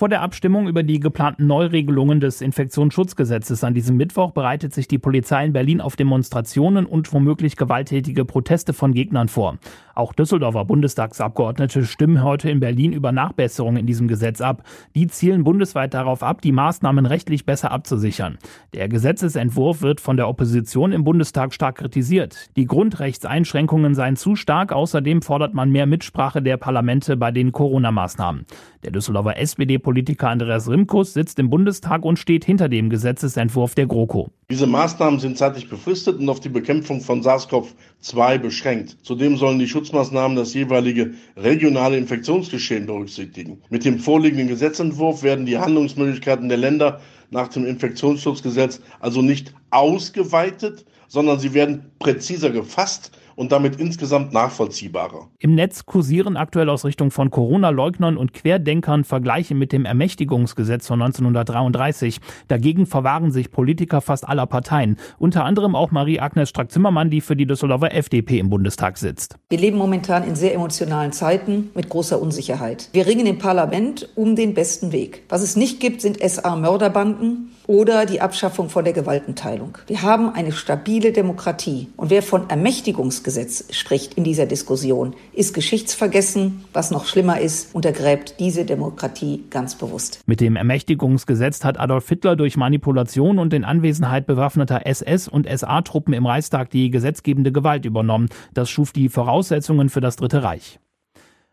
Vor 0.00 0.08
der 0.08 0.22
Abstimmung 0.22 0.66
über 0.66 0.82
die 0.82 0.98
geplanten 0.98 1.46
Neuregelungen 1.46 2.20
des 2.20 2.40
Infektionsschutzgesetzes 2.40 3.62
an 3.64 3.74
diesem 3.74 3.98
Mittwoch 3.98 4.30
bereitet 4.30 4.72
sich 4.72 4.88
die 4.88 4.96
Polizei 4.96 5.44
in 5.44 5.52
Berlin 5.52 5.82
auf 5.82 5.94
Demonstrationen 5.94 6.86
und 6.86 7.12
womöglich 7.12 7.54
gewalttätige 7.54 8.24
Proteste 8.24 8.72
von 8.72 8.94
Gegnern 8.94 9.28
vor. 9.28 9.58
Auch 9.94 10.14
Düsseldorfer 10.14 10.64
Bundestagsabgeordnete 10.64 11.84
stimmen 11.84 12.24
heute 12.24 12.48
in 12.48 12.60
Berlin 12.60 12.94
über 12.94 13.12
Nachbesserungen 13.12 13.76
in 13.76 13.86
diesem 13.86 14.08
Gesetz 14.08 14.40
ab. 14.40 14.62
Die 14.94 15.06
zielen 15.08 15.44
bundesweit 15.44 15.92
darauf 15.92 16.22
ab, 16.22 16.40
die 16.40 16.52
Maßnahmen 16.52 17.04
rechtlich 17.04 17.44
besser 17.44 17.70
abzusichern. 17.70 18.38
Der 18.72 18.88
Gesetzesentwurf 18.88 19.82
wird 19.82 20.00
von 20.00 20.16
der 20.16 20.28
Opposition 20.28 20.92
im 20.92 21.04
Bundestag 21.04 21.52
stark 21.52 21.76
kritisiert. 21.76 22.48
Die 22.56 22.64
Grundrechtseinschränkungen 22.64 23.94
seien 23.94 24.16
zu 24.16 24.34
stark. 24.34 24.72
Außerdem 24.72 25.20
fordert 25.20 25.52
man 25.52 25.70
mehr 25.70 25.84
Mitsprache 25.84 26.40
der 26.40 26.56
Parlamente 26.56 27.18
bei 27.18 27.30
den 27.30 27.52
Corona-Maßnahmen. 27.52 28.46
Der 28.82 28.92
Düsseldorfer 28.92 29.36
SPD-Politiker 29.36 30.30
Andreas 30.30 30.66
Rimkus 30.66 31.12
sitzt 31.12 31.38
im 31.38 31.50
Bundestag 31.50 32.02
und 32.02 32.18
steht 32.18 32.46
hinter 32.46 32.70
dem 32.70 32.88
Gesetzesentwurf 32.88 33.74
der 33.74 33.86
GroKo. 33.86 34.30
Diese 34.48 34.66
Maßnahmen 34.66 35.20
sind 35.20 35.36
zeitlich 35.36 35.68
befristet 35.68 36.18
und 36.18 36.30
auf 36.30 36.40
die 36.40 36.48
Bekämpfung 36.48 37.02
von 37.02 37.20
SARS-CoV-2 37.22 38.38
beschränkt. 38.38 38.96
Zudem 39.02 39.36
sollen 39.36 39.58
die 39.58 39.68
Schutzmaßnahmen 39.68 40.34
das 40.34 40.54
jeweilige 40.54 41.12
regionale 41.36 41.98
Infektionsgeschehen 41.98 42.86
berücksichtigen. 42.86 43.60
Mit 43.68 43.84
dem 43.84 43.98
vorliegenden 43.98 44.48
Gesetzentwurf 44.48 45.22
werden 45.22 45.44
die 45.44 45.58
Handlungsmöglichkeiten 45.58 46.48
der 46.48 46.58
Länder 46.58 47.02
nach 47.28 47.48
dem 47.48 47.66
Infektionsschutzgesetz 47.66 48.80
also 48.98 49.20
nicht 49.20 49.52
ausgeweitet, 49.68 50.86
sondern 51.06 51.38
sie 51.38 51.52
werden 51.52 51.90
präziser 51.98 52.48
gefasst 52.48 53.12
und 53.40 53.52
damit 53.52 53.80
insgesamt 53.80 54.34
nachvollziehbarer. 54.34 55.28
Im 55.38 55.54
Netz 55.54 55.86
kursieren 55.86 56.36
aktuell 56.36 56.68
aus 56.68 56.84
Richtung 56.84 57.10
von 57.10 57.30
Corona-Leugnern 57.30 58.18
und 58.18 58.34
Querdenkern 58.34 59.02
Vergleiche 59.02 59.54
mit 59.54 59.72
dem 59.72 59.86
Ermächtigungsgesetz 59.86 60.86
von 60.86 61.00
1933. 61.00 62.20
Dagegen 62.48 62.84
verwahren 62.84 63.32
sich 63.32 63.50
Politiker 63.50 64.02
fast 64.02 64.28
aller 64.28 64.44
Parteien, 64.44 64.98
unter 65.18 65.46
anderem 65.46 65.74
auch 65.74 65.90
Marie-Agnes 65.90 66.50
Strack-Zimmermann, 66.50 67.08
die 67.08 67.22
für 67.22 67.34
die 67.34 67.46
Düsseldorfer 67.46 67.94
FDP 67.94 68.40
im 68.40 68.50
Bundestag 68.50 68.98
sitzt. 68.98 69.36
Wir 69.48 69.58
leben 69.58 69.78
momentan 69.78 70.24
in 70.24 70.36
sehr 70.36 70.52
emotionalen 70.52 71.12
Zeiten 71.12 71.70
mit 71.74 71.88
großer 71.88 72.20
Unsicherheit. 72.20 72.90
Wir 72.92 73.06
ringen 73.06 73.24
im 73.24 73.38
Parlament 73.38 74.10
um 74.16 74.36
den 74.36 74.52
besten 74.52 74.92
Weg. 74.92 75.22
Was 75.30 75.42
es 75.42 75.56
nicht 75.56 75.80
gibt, 75.80 76.02
sind 76.02 76.18
SA-Mörderbanden 76.20 77.52
oder 77.70 78.04
die 78.04 78.20
Abschaffung 78.20 78.68
von 78.68 78.82
der 78.82 78.92
Gewaltenteilung. 78.92 79.78
Wir 79.86 80.02
haben 80.02 80.34
eine 80.34 80.50
stabile 80.50 81.12
Demokratie. 81.12 81.86
Und 81.96 82.10
wer 82.10 82.20
von 82.20 82.50
Ermächtigungsgesetz 82.50 83.66
spricht 83.70 84.14
in 84.14 84.24
dieser 84.24 84.46
Diskussion, 84.46 85.14
ist 85.32 85.54
geschichtsvergessen. 85.54 86.64
Was 86.72 86.90
noch 86.90 87.06
schlimmer 87.06 87.40
ist, 87.40 87.72
untergräbt 87.72 88.40
diese 88.40 88.64
Demokratie 88.64 89.44
ganz 89.50 89.76
bewusst. 89.76 90.18
Mit 90.26 90.40
dem 90.40 90.56
Ermächtigungsgesetz 90.56 91.62
hat 91.62 91.78
Adolf 91.78 92.08
Hitler 92.08 92.34
durch 92.34 92.56
Manipulation 92.56 93.38
und 93.38 93.54
in 93.54 93.64
Anwesenheit 93.64 94.26
bewaffneter 94.26 94.84
SS- 94.84 95.28
und 95.28 95.48
SA-Truppen 95.48 96.12
im 96.12 96.26
Reichstag 96.26 96.70
die 96.70 96.90
gesetzgebende 96.90 97.52
Gewalt 97.52 97.84
übernommen. 97.84 98.30
Das 98.52 98.68
schuf 98.68 98.90
die 98.90 99.08
Voraussetzungen 99.08 99.90
für 99.90 100.00
das 100.00 100.16
Dritte 100.16 100.42
Reich. 100.42 100.80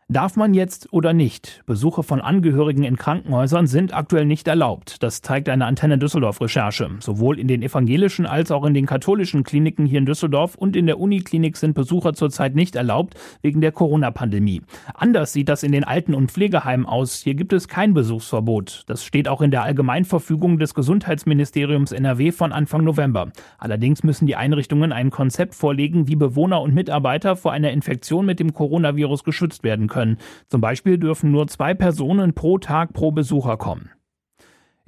Darf 0.10 0.38
man 0.38 0.54
jetzt 0.54 0.94
oder 0.94 1.12
nicht? 1.12 1.64
Besuche 1.66 2.02
von 2.02 2.22
Angehörigen 2.22 2.84
in 2.84 2.96
Krankenhäusern 2.96 3.68
sind 3.68 3.94
aktuell 3.94 4.24
nicht 4.24 4.48
erlaubt. 4.48 5.04
Das 5.04 5.22
zeigt 5.22 5.50
eine 5.50 5.66
Antenne 5.66 5.98
Düsseldorf 5.98 6.40
Recherche. 6.40 6.90
Sowohl 7.02 7.38
in 7.38 7.50
den 7.50 7.62
evangelischen 7.62 8.26
als 8.26 8.50
auch 8.50 8.64
in 8.64 8.74
den 8.74 8.86
katholischen 8.86 9.44
Kliniken 9.44 9.86
hier 9.86 10.00
in 10.00 10.06
Düsseldorf 10.06 10.56
und 10.56 10.78
in 10.78 10.86
der 10.86 11.02
Uniklinik 11.02 11.58
sind 11.58 11.74
Besucher 11.74 12.14
zurzeit 12.14 12.56
nicht 12.56 12.78
erlaubt 12.78 13.16
wegen 13.42 13.60
der 13.60 13.74
Corona-Pandemie. 13.74 14.62
Anders 14.94 15.34
sieht 15.34 15.50
das 15.50 15.64
in 15.64 15.74
den 15.74 15.84
Alten- 15.84 16.16
und 16.16 16.32
Pflegeheimen 16.32 16.86
aus. 16.86 17.20
Hier 17.22 17.36
gibt 17.36 17.52
es 17.52 17.68
kein 17.68 17.94
Besuchsverbot. 17.94 18.84
Das 18.88 19.04
steht 19.04 19.28
auch 19.28 19.42
in 19.42 19.52
der 19.52 19.64
Allgemeinverfügung 19.64 20.58
des 20.58 20.74
Gesundheitsministeriums 20.74 21.92
NRW 21.92 22.32
von 22.32 22.54
Anfang 22.54 22.86
November. 22.86 23.34
Allerdings 23.58 24.04
müssen 24.04 24.26
die 24.26 24.38
Einrichtungen 24.38 24.94
ein 24.94 25.10
Konzept 25.10 25.54
vorlegen, 25.54 26.08
wie 26.08 26.16
Bewohner 26.16 26.62
und 26.62 26.74
Mitarbeiter 26.74 27.36
vor 27.36 27.52
einer 27.52 27.72
Infektion 27.72 28.26
mit 28.26 28.40
dem 28.40 28.54
Coronavirus 28.54 29.26
geschützt 29.26 29.66
werden 29.66 29.88
können 29.88 29.97
können. 29.98 30.18
Zum 30.48 30.62
Beispiel 30.62 31.00
dürfen 31.00 31.32
nur 31.32 31.48
zwei 31.48 31.74
Personen 31.74 32.34
pro 32.34 32.60
Tag 32.60 32.94
pro 32.94 33.12
Besucher 33.12 33.58
kommen. 33.58 33.89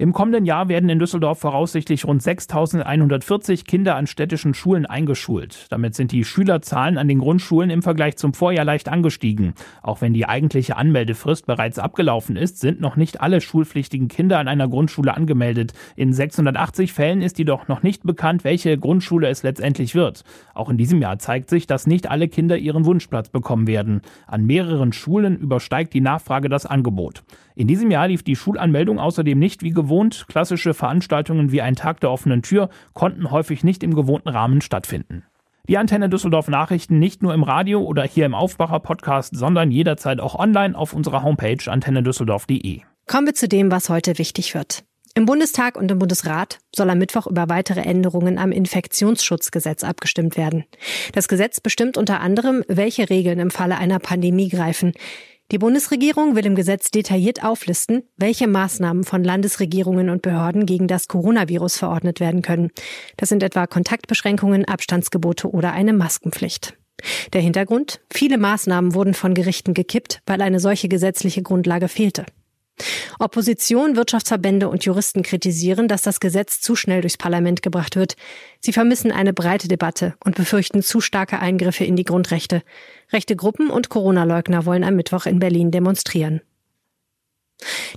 Im 0.00 0.14
kommenden 0.14 0.46
Jahr 0.46 0.70
werden 0.70 0.88
in 0.88 0.98
Düsseldorf 0.98 1.40
voraussichtlich 1.40 2.06
rund 2.06 2.22
6.140 2.22 3.66
Kinder 3.66 3.96
an 3.96 4.06
städtischen 4.06 4.54
Schulen 4.54 4.86
eingeschult. 4.86 5.66
Damit 5.68 5.94
sind 5.94 6.10
die 6.10 6.24
Schülerzahlen 6.24 6.96
an 6.96 7.06
den 7.06 7.18
Grundschulen 7.18 7.68
im 7.68 7.82
Vergleich 7.82 8.16
zum 8.16 8.32
Vorjahr 8.32 8.64
leicht 8.64 8.88
angestiegen. 8.88 9.52
Auch 9.82 10.00
wenn 10.00 10.14
die 10.14 10.24
eigentliche 10.24 10.78
Anmeldefrist 10.78 11.44
bereits 11.44 11.78
abgelaufen 11.78 12.36
ist, 12.36 12.60
sind 12.60 12.80
noch 12.80 12.96
nicht 12.96 13.20
alle 13.20 13.42
schulpflichtigen 13.42 14.08
Kinder 14.08 14.38
an 14.38 14.48
einer 14.48 14.68
Grundschule 14.68 15.14
angemeldet. 15.14 15.74
In 15.96 16.14
680 16.14 16.94
Fällen 16.94 17.20
ist 17.20 17.38
jedoch 17.38 17.68
noch 17.68 17.82
nicht 17.82 18.02
bekannt, 18.04 18.42
welche 18.42 18.78
Grundschule 18.78 19.28
es 19.28 19.42
letztendlich 19.42 19.94
wird. 19.94 20.24
Auch 20.54 20.70
in 20.70 20.78
diesem 20.78 21.02
Jahr 21.02 21.18
zeigt 21.18 21.50
sich, 21.50 21.66
dass 21.66 21.86
nicht 21.86 22.10
alle 22.10 22.28
Kinder 22.28 22.56
ihren 22.56 22.86
Wunschplatz 22.86 23.28
bekommen 23.28 23.66
werden. 23.66 24.00
An 24.26 24.46
mehreren 24.46 24.94
Schulen 24.94 25.36
übersteigt 25.36 25.92
die 25.92 26.00
Nachfrage 26.00 26.48
das 26.48 26.64
Angebot. 26.64 27.22
In 27.60 27.66
diesem 27.66 27.90
Jahr 27.90 28.08
lief 28.08 28.22
die 28.22 28.36
Schulanmeldung 28.36 28.98
außerdem 28.98 29.38
nicht 29.38 29.62
wie 29.62 29.68
gewohnt. 29.68 30.24
Klassische 30.28 30.72
Veranstaltungen 30.72 31.52
wie 31.52 31.60
ein 31.60 31.76
Tag 31.76 32.00
der 32.00 32.10
offenen 32.10 32.40
Tür 32.40 32.70
konnten 32.94 33.30
häufig 33.30 33.64
nicht 33.64 33.82
im 33.82 33.94
gewohnten 33.94 34.30
Rahmen 34.30 34.62
stattfinden. 34.62 35.24
Die 35.68 35.76
Antenne 35.76 36.08
Düsseldorf 36.08 36.48
Nachrichten 36.48 36.98
nicht 36.98 37.22
nur 37.22 37.34
im 37.34 37.42
Radio 37.42 37.82
oder 37.82 38.02
hier 38.02 38.24
im 38.24 38.34
Aufwacher 38.34 38.80
Podcast, 38.80 39.36
sondern 39.36 39.70
jederzeit 39.70 40.20
auch 40.20 40.36
online 40.36 40.74
auf 40.74 40.94
unserer 40.94 41.22
Homepage 41.22 41.58
antennedüsseldorf.de. 41.70 42.80
Kommen 43.06 43.26
wir 43.26 43.34
zu 43.34 43.46
dem, 43.46 43.70
was 43.70 43.90
heute 43.90 44.16
wichtig 44.16 44.54
wird. 44.54 44.82
Im 45.14 45.26
Bundestag 45.26 45.76
und 45.76 45.90
im 45.90 45.98
Bundesrat 45.98 46.60
soll 46.74 46.88
am 46.88 46.96
Mittwoch 46.96 47.26
über 47.26 47.50
weitere 47.50 47.80
Änderungen 47.80 48.38
am 48.38 48.52
Infektionsschutzgesetz 48.52 49.84
abgestimmt 49.84 50.38
werden. 50.38 50.64
Das 51.12 51.28
Gesetz 51.28 51.60
bestimmt 51.60 51.98
unter 51.98 52.20
anderem, 52.20 52.64
welche 52.68 53.10
Regeln 53.10 53.38
im 53.38 53.50
Falle 53.50 53.76
einer 53.76 53.98
Pandemie 53.98 54.48
greifen. 54.48 54.94
Die 55.50 55.58
Bundesregierung 55.58 56.36
will 56.36 56.46
im 56.46 56.54
Gesetz 56.54 56.92
detailliert 56.92 57.42
auflisten, 57.42 58.04
welche 58.16 58.46
Maßnahmen 58.46 59.02
von 59.02 59.24
Landesregierungen 59.24 60.08
und 60.08 60.22
Behörden 60.22 60.64
gegen 60.64 60.86
das 60.86 61.08
Coronavirus 61.08 61.76
verordnet 61.76 62.20
werden 62.20 62.42
können. 62.42 62.70
Das 63.16 63.30
sind 63.30 63.42
etwa 63.42 63.66
Kontaktbeschränkungen, 63.66 64.64
Abstandsgebote 64.64 65.50
oder 65.50 65.72
eine 65.72 65.92
Maskenpflicht. 65.92 66.76
Der 67.32 67.40
Hintergrund? 67.40 68.00
Viele 68.12 68.38
Maßnahmen 68.38 68.94
wurden 68.94 69.14
von 69.14 69.34
Gerichten 69.34 69.74
gekippt, 69.74 70.20
weil 70.26 70.40
eine 70.40 70.60
solche 70.60 70.88
gesetzliche 70.88 71.42
Grundlage 71.42 71.88
fehlte. 71.88 72.26
Opposition, 73.18 73.96
Wirtschaftsverbände 73.96 74.68
und 74.68 74.84
Juristen 74.84 75.22
kritisieren, 75.22 75.88
dass 75.88 76.02
das 76.02 76.20
Gesetz 76.20 76.60
zu 76.60 76.76
schnell 76.76 77.00
durchs 77.00 77.16
Parlament 77.16 77.62
gebracht 77.62 77.96
wird. 77.96 78.16
Sie 78.60 78.72
vermissen 78.72 79.12
eine 79.12 79.32
breite 79.32 79.68
Debatte 79.68 80.14
und 80.24 80.36
befürchten 80.36 80.82
zu 80.82 81.00
starke 81.00 81.38
Eingriffe 81.38 81.84
in 81.84 81.96
die 81.96 82.04
Grundrechte. 82.04 82.62
Rechte 83.12 83.36
Gruppen 83.36 83.70
und 83.70 83.88
Corona-Leugner 83.88 84.66
wollen 84.66 84.84
am 84.84 84.96
Mittwoch 84.96 85.26
in 85.26 85.38
Berlin 85.38 85.70
demonstrieren. 85.70 86.40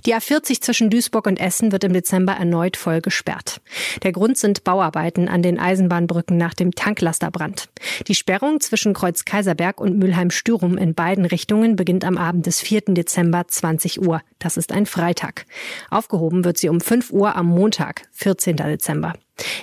Die 0.06 0.14
A40 0.14 0.60
zwischen 0.60 0.90
Duisburg 0.90 1.26
und 1.26 1.40
Essen 1.40 1.72
wird 1.72 1.84
im 1.84 1.92
Dezember 1.92 2.32
erneut 2.32 2.76
voll 2.76 3.00
gesperrt. 3.00 3.60
Der 4.02 4.12
Grund 4.12 4.36
sind 4.38 4.64
Bauarbeiten 4.64 5.28
an 5.28 5.42
den 5.42 5.58
Eisenbahnbrücken 5.58 6.36
nach 6.36 6.54
dem 6.54 6.72
Tanklasterbrand. 6.72 7.68
Die 8.06 8.14
Sperrung 8.14 8.60
zwischen 8.60 8.94
Kreuz 8.94 9.24
Kaiserberg 9.24 9.80
und 9.80 9.98
Mülheim-Stürum 9.98 10.76
in 10.76 10.94
beiden 10.94 11.24
Richtungen 11.24 11.76
beginnt 11.76 12.04
am 12.04 12.18
Abend 12.18 12.46
des 12.46 12.60
4. 12.60 12.82
Dezember 12.88 13.46
20 13.46 14.02
Uhr. 14.02 14.20
Das 14.38 14.56
ist 14.56 14.72
ein 14.72 14.86
Freitag. 14.86 15.46
Aufgehoben 15.90 16.44
wird 16.44 16.58
sie 16.58 16.68
um 16.68 16.80
5 16.80 17.10
Uhr 17.10 17.36
am 17.36 17.46
Montag, 17.46 18.02
14. 18.12 18.56
Dezember. 18.56 19.14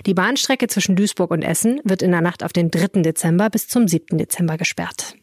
Die 0.05 0.13
Bahnstrecke 0.13 0.67
zwischen 0.67 0.95
Duisburg 0.95 1.31
und 1.31 1.43
Essen 1.43 1.79
wird 1.83 2.01
in 2.01 2.11
der 2.11 2.21
Nacht 2.21 2.43
auf 2.43 2.53
den 2.53 2.71
3. 2.71 3.01
Dezember 3.01 3.49
bis 3.49 3.67
zum 3.67 3.87
7. 3.87 4.17
Dezember 4.17 4.57
gesperrt. 4.57 5.15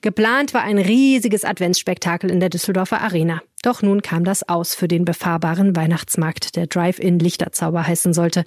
Geplant 0.00 0.54
war 0.54 0.62
ein 0.62 0.78
riesiges 0.78 1.44
Adventsspektakel 1.44 2.30
in 2.30 2.40
der 2.40 2.48
Düsseldorfer 2.48 3.00
Arena. 3.00 3.42
Doch 3.62 3.80
nun 3.80 4.02
kam 4.02 4.24
das 4.24 4.48
aus 4.48 4.74
für 4.74 4.88
den 4.88 5.04
befahrbaren 5.04 5.76
Weihnachtsmarkt, 5.76 6.56
der 6.56 6.66
Drive-In 6.66 7.20
Lichterzauber 7.20 7.86
heißen 7.86 8.12
sollte. 8.12 8.44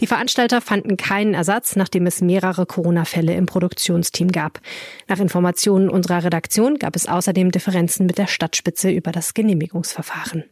Die 0.00 0.06
Veranstalter 0.06 0.62
fanden 0.62 0.96
keinen 0.96 1.34
Ersatz, 1.34 1.76
nachdem 1.76 2.06
es 2.06 2.22
mehrere 2.22 2.64
Corona-Fälle 2.64 3.34
im 3.34 3.44
Produktionsteam 3.44 4.32
gab. 4.32 4.60
Nach 5.06 5.20
Informationen 5.20 5.90
unserer 5.90 6.24
Redaktion 6.24 6.78
gab 6.78 6.96
es 6.96 7.06
außerdem 7.06 7.50
Differenzen 7.50 8.06
mit 8.06 8.16
der 8.16 8.26
Stadtspitze 8.26 8.90
über 8.90 9.12
das 9.12 9.34
Genehmigungsverfahren. 9.34 10.44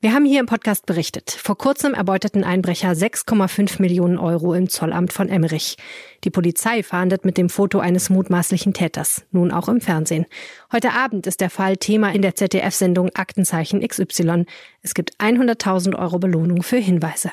Wir 0.00 0.14
haben 0.14 0.24
hier 0.24 0.38
im 0.38 0.46
Podcast 0.46 0.86
berichtet. 0.86 1.28
Vor 1.32 1.58
kurzem 1.58 1.92
erbeuteten 1.92 2.44
Einbrecher 2.44 2.92
6,5 2.92 3.82
Millionen 3.82 4.16
Euro 4.16 4.54
im 4.54 4.68
Zollamt 4.68 5.12
von 5.12 5.28
Emmerich. 5.28 5.76
Die 6.22 6.30
Polizei 6.30 6.84
fahndet 6.84 7.24
mit 7.24 7.36
dem 7.36 7.48
Foto 7.48 7.80
eines 7.80 8.08
mutmaßlichen 8.08 8.74
Täters, 8.74 9.24
nun 9.32 9.50
auch 9.50 9.68
im 9.68 9.80
Fernsehen. 9.80 10.26
Heute 10.70 10.92
Abend 10.92 11.26
ist 11.26 11.40
der 11.40 11.50
Fall 11.50 11.78
Thema 11.78 12.14
in 12.14 12.22
der 12.22 12.36
ZDF-Sendung 12.36 13.10
Aktenzeichen 13.14 13.80
XY. 13.80 14.44
Es 14.82 14.94
gibt 14.94 15.16
100.000 15.16 15.98
Euro 15.98 16.20
Belohnung 16.20 16.62
für 16.62 16.76
Hinweise. 16.76 17.32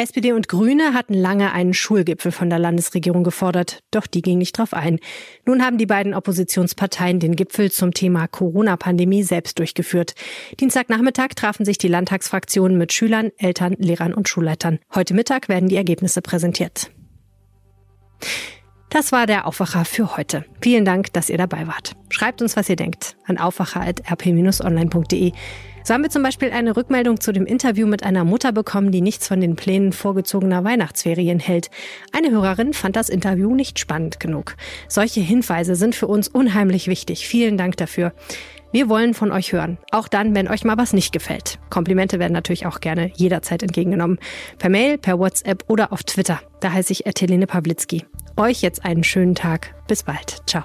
SPD 0.00 0.32
und 0.32 0.48
Grüne 0.48 0.94
hatten 0.94 1.12
lange 1.12 1.52
einen 1.52 1.74
Schulgipfel 1.74 2.32
von 2.32 2.48
der 2.48 2.58
Landesregierung 2.58 3.22
gefordert, 3.22 3.82
doch 3.90 4.06
die 4.06 4.22
ging 4.22 4.38
nicht 4.38 4.56
drauf 4.56 4.72
ein. 4.72 4.98
Nun 5.44 5.62
haben 5.62 5.76
die 5.76 5.86
beiden 5.86 6.14
Oppositionsparteien 6.14 7.20
den 7.20 7.36
Gipfel 7.36 7.70
zum 7.70 7.92
Thema 7.92 8.26
Corona-Pandemie 8.26 9.22
selbst 9.22 9.58
durchgeführt. 9.58 10.14
Dienstagnachmittag 10.58 11.34
trafen 11.36 11.66
sich 11.66 11.76
die 11.76 11.88
Landtagsfraktionen 11.88 12.78
mit 12.78 12.94
Schülern, 12.94 13.30
Eltern, 13.36 13.74
Lehrern 13.78 14.14
und 14.14 14.28
Schulleitern. 14.28 14.78
Heute 14.94 15.12
Mittag 15.12 15.50
werden 15.50 15.68
die 15.68 15.76
Ergebnisse 15.76 16.22
präsentiert. 16.22 16.90
Das 18.88 19.12
war 19.12 19.26
der 19.26 19.46
Aufwacher 19.46 19.84
für 19.84 20.16
heute. 20.16 20.44
Vielen 20.62 20.84
Dank, 20.84 21.12
dass 21.12 21.28
ihr 21.28 21.38
dabei 21.38 21.66
wart. 21.66 21.94
Schreibt 22.08 22.40
uns, 22.42 22.56
was 22.56 22.68
ihr 22.68 22.76
denkt, 22.76 23.16
an 23.26 23.38
aufwacher.rp-online.de. 23.38 25.32
So 25.82 25.94
haben 25.94 26.02
wir 26.02 26.10
zum 26.10 26.22
Beispiel 26.22 26.50
eine 26.50 26.76
Rückmeldung 26.76 27.20
zu 27.20 27.32
dem 27.32 27.46
Interview 27.46 27.86
mit 27.86 28.02
einer 28.02 28.24
Mutter 28.24 28.52
bekommen, 28.52 28.92
die 28.92 29.00
nichts 29.00 29.26
von 29.26 29.40
den 29.40 29.56
Plänen 29.56 29.92
vorgezogener 29.92 30.62
Weihnachtsferien 30.62 31.40
hält. 31.40 31.70
Eine 32.12 32.30
Hörerin 32.30 32.74
fand 32.74 32.96
das 32.96 33.08
Interview 33.08 33.54
nicht 33.54 33.78
spannend 33.78 34.20
genug. 34.20 34.56
Solche 34.88 35.20
Hinweise 35.20 35.74
sind 35.76 35.94
für 35.94 36.06
uns 36.06 36.28
unheimlich 36.28 36.86
wichtig. 36.86 37.26
Vielen 37.26 37.56
Dank 37.56 37.76
dafür. 37.76 38.12
Wir 38.72 38.88
wollen 38.88 39.14
von 39.14 39.32
euch 39.32 39.52
hören, 39.52 39.78
auch 39.90 40.06
dann, 40.06 40.34
wenn 40.34 40.46
euch 40.46 40.64
mal 40.64 40.76
was 40.76 40.92
nicht 40.92 41.12
gefällt. 41.12 41.58
Komplimente 41.70 42.20
werden 42.20 42.32
natürlich 42.32 42.66
auch 42.66 42.80
gerne 42.80 43.10
jederzeit 43.16 43.64
entgegengenommen. 43.64 44.20
Per 44.58 44.70
Mail, 44.70 44.96
per 44.96 45.18
WhatsApp 45.18 45.64
oder 45.66 45.92
auf 45.92 46.04
Twitter. 46.04 46.40
Da 46.60 46.72
heiße 46.72 46.92
ich 46.92 47.04
Ertelene 47.04 47.48
Pawlitzki. 47.48 48.04
Euch 48.36 48.62
jetzt 48.62 48.84
einen 48.84 49.02
schönen 49.02 49.34
Tag. 49.34 49.74
Bis 49.88 50.04
bald. 50.04 50.42
Ciao. 50.46 50.64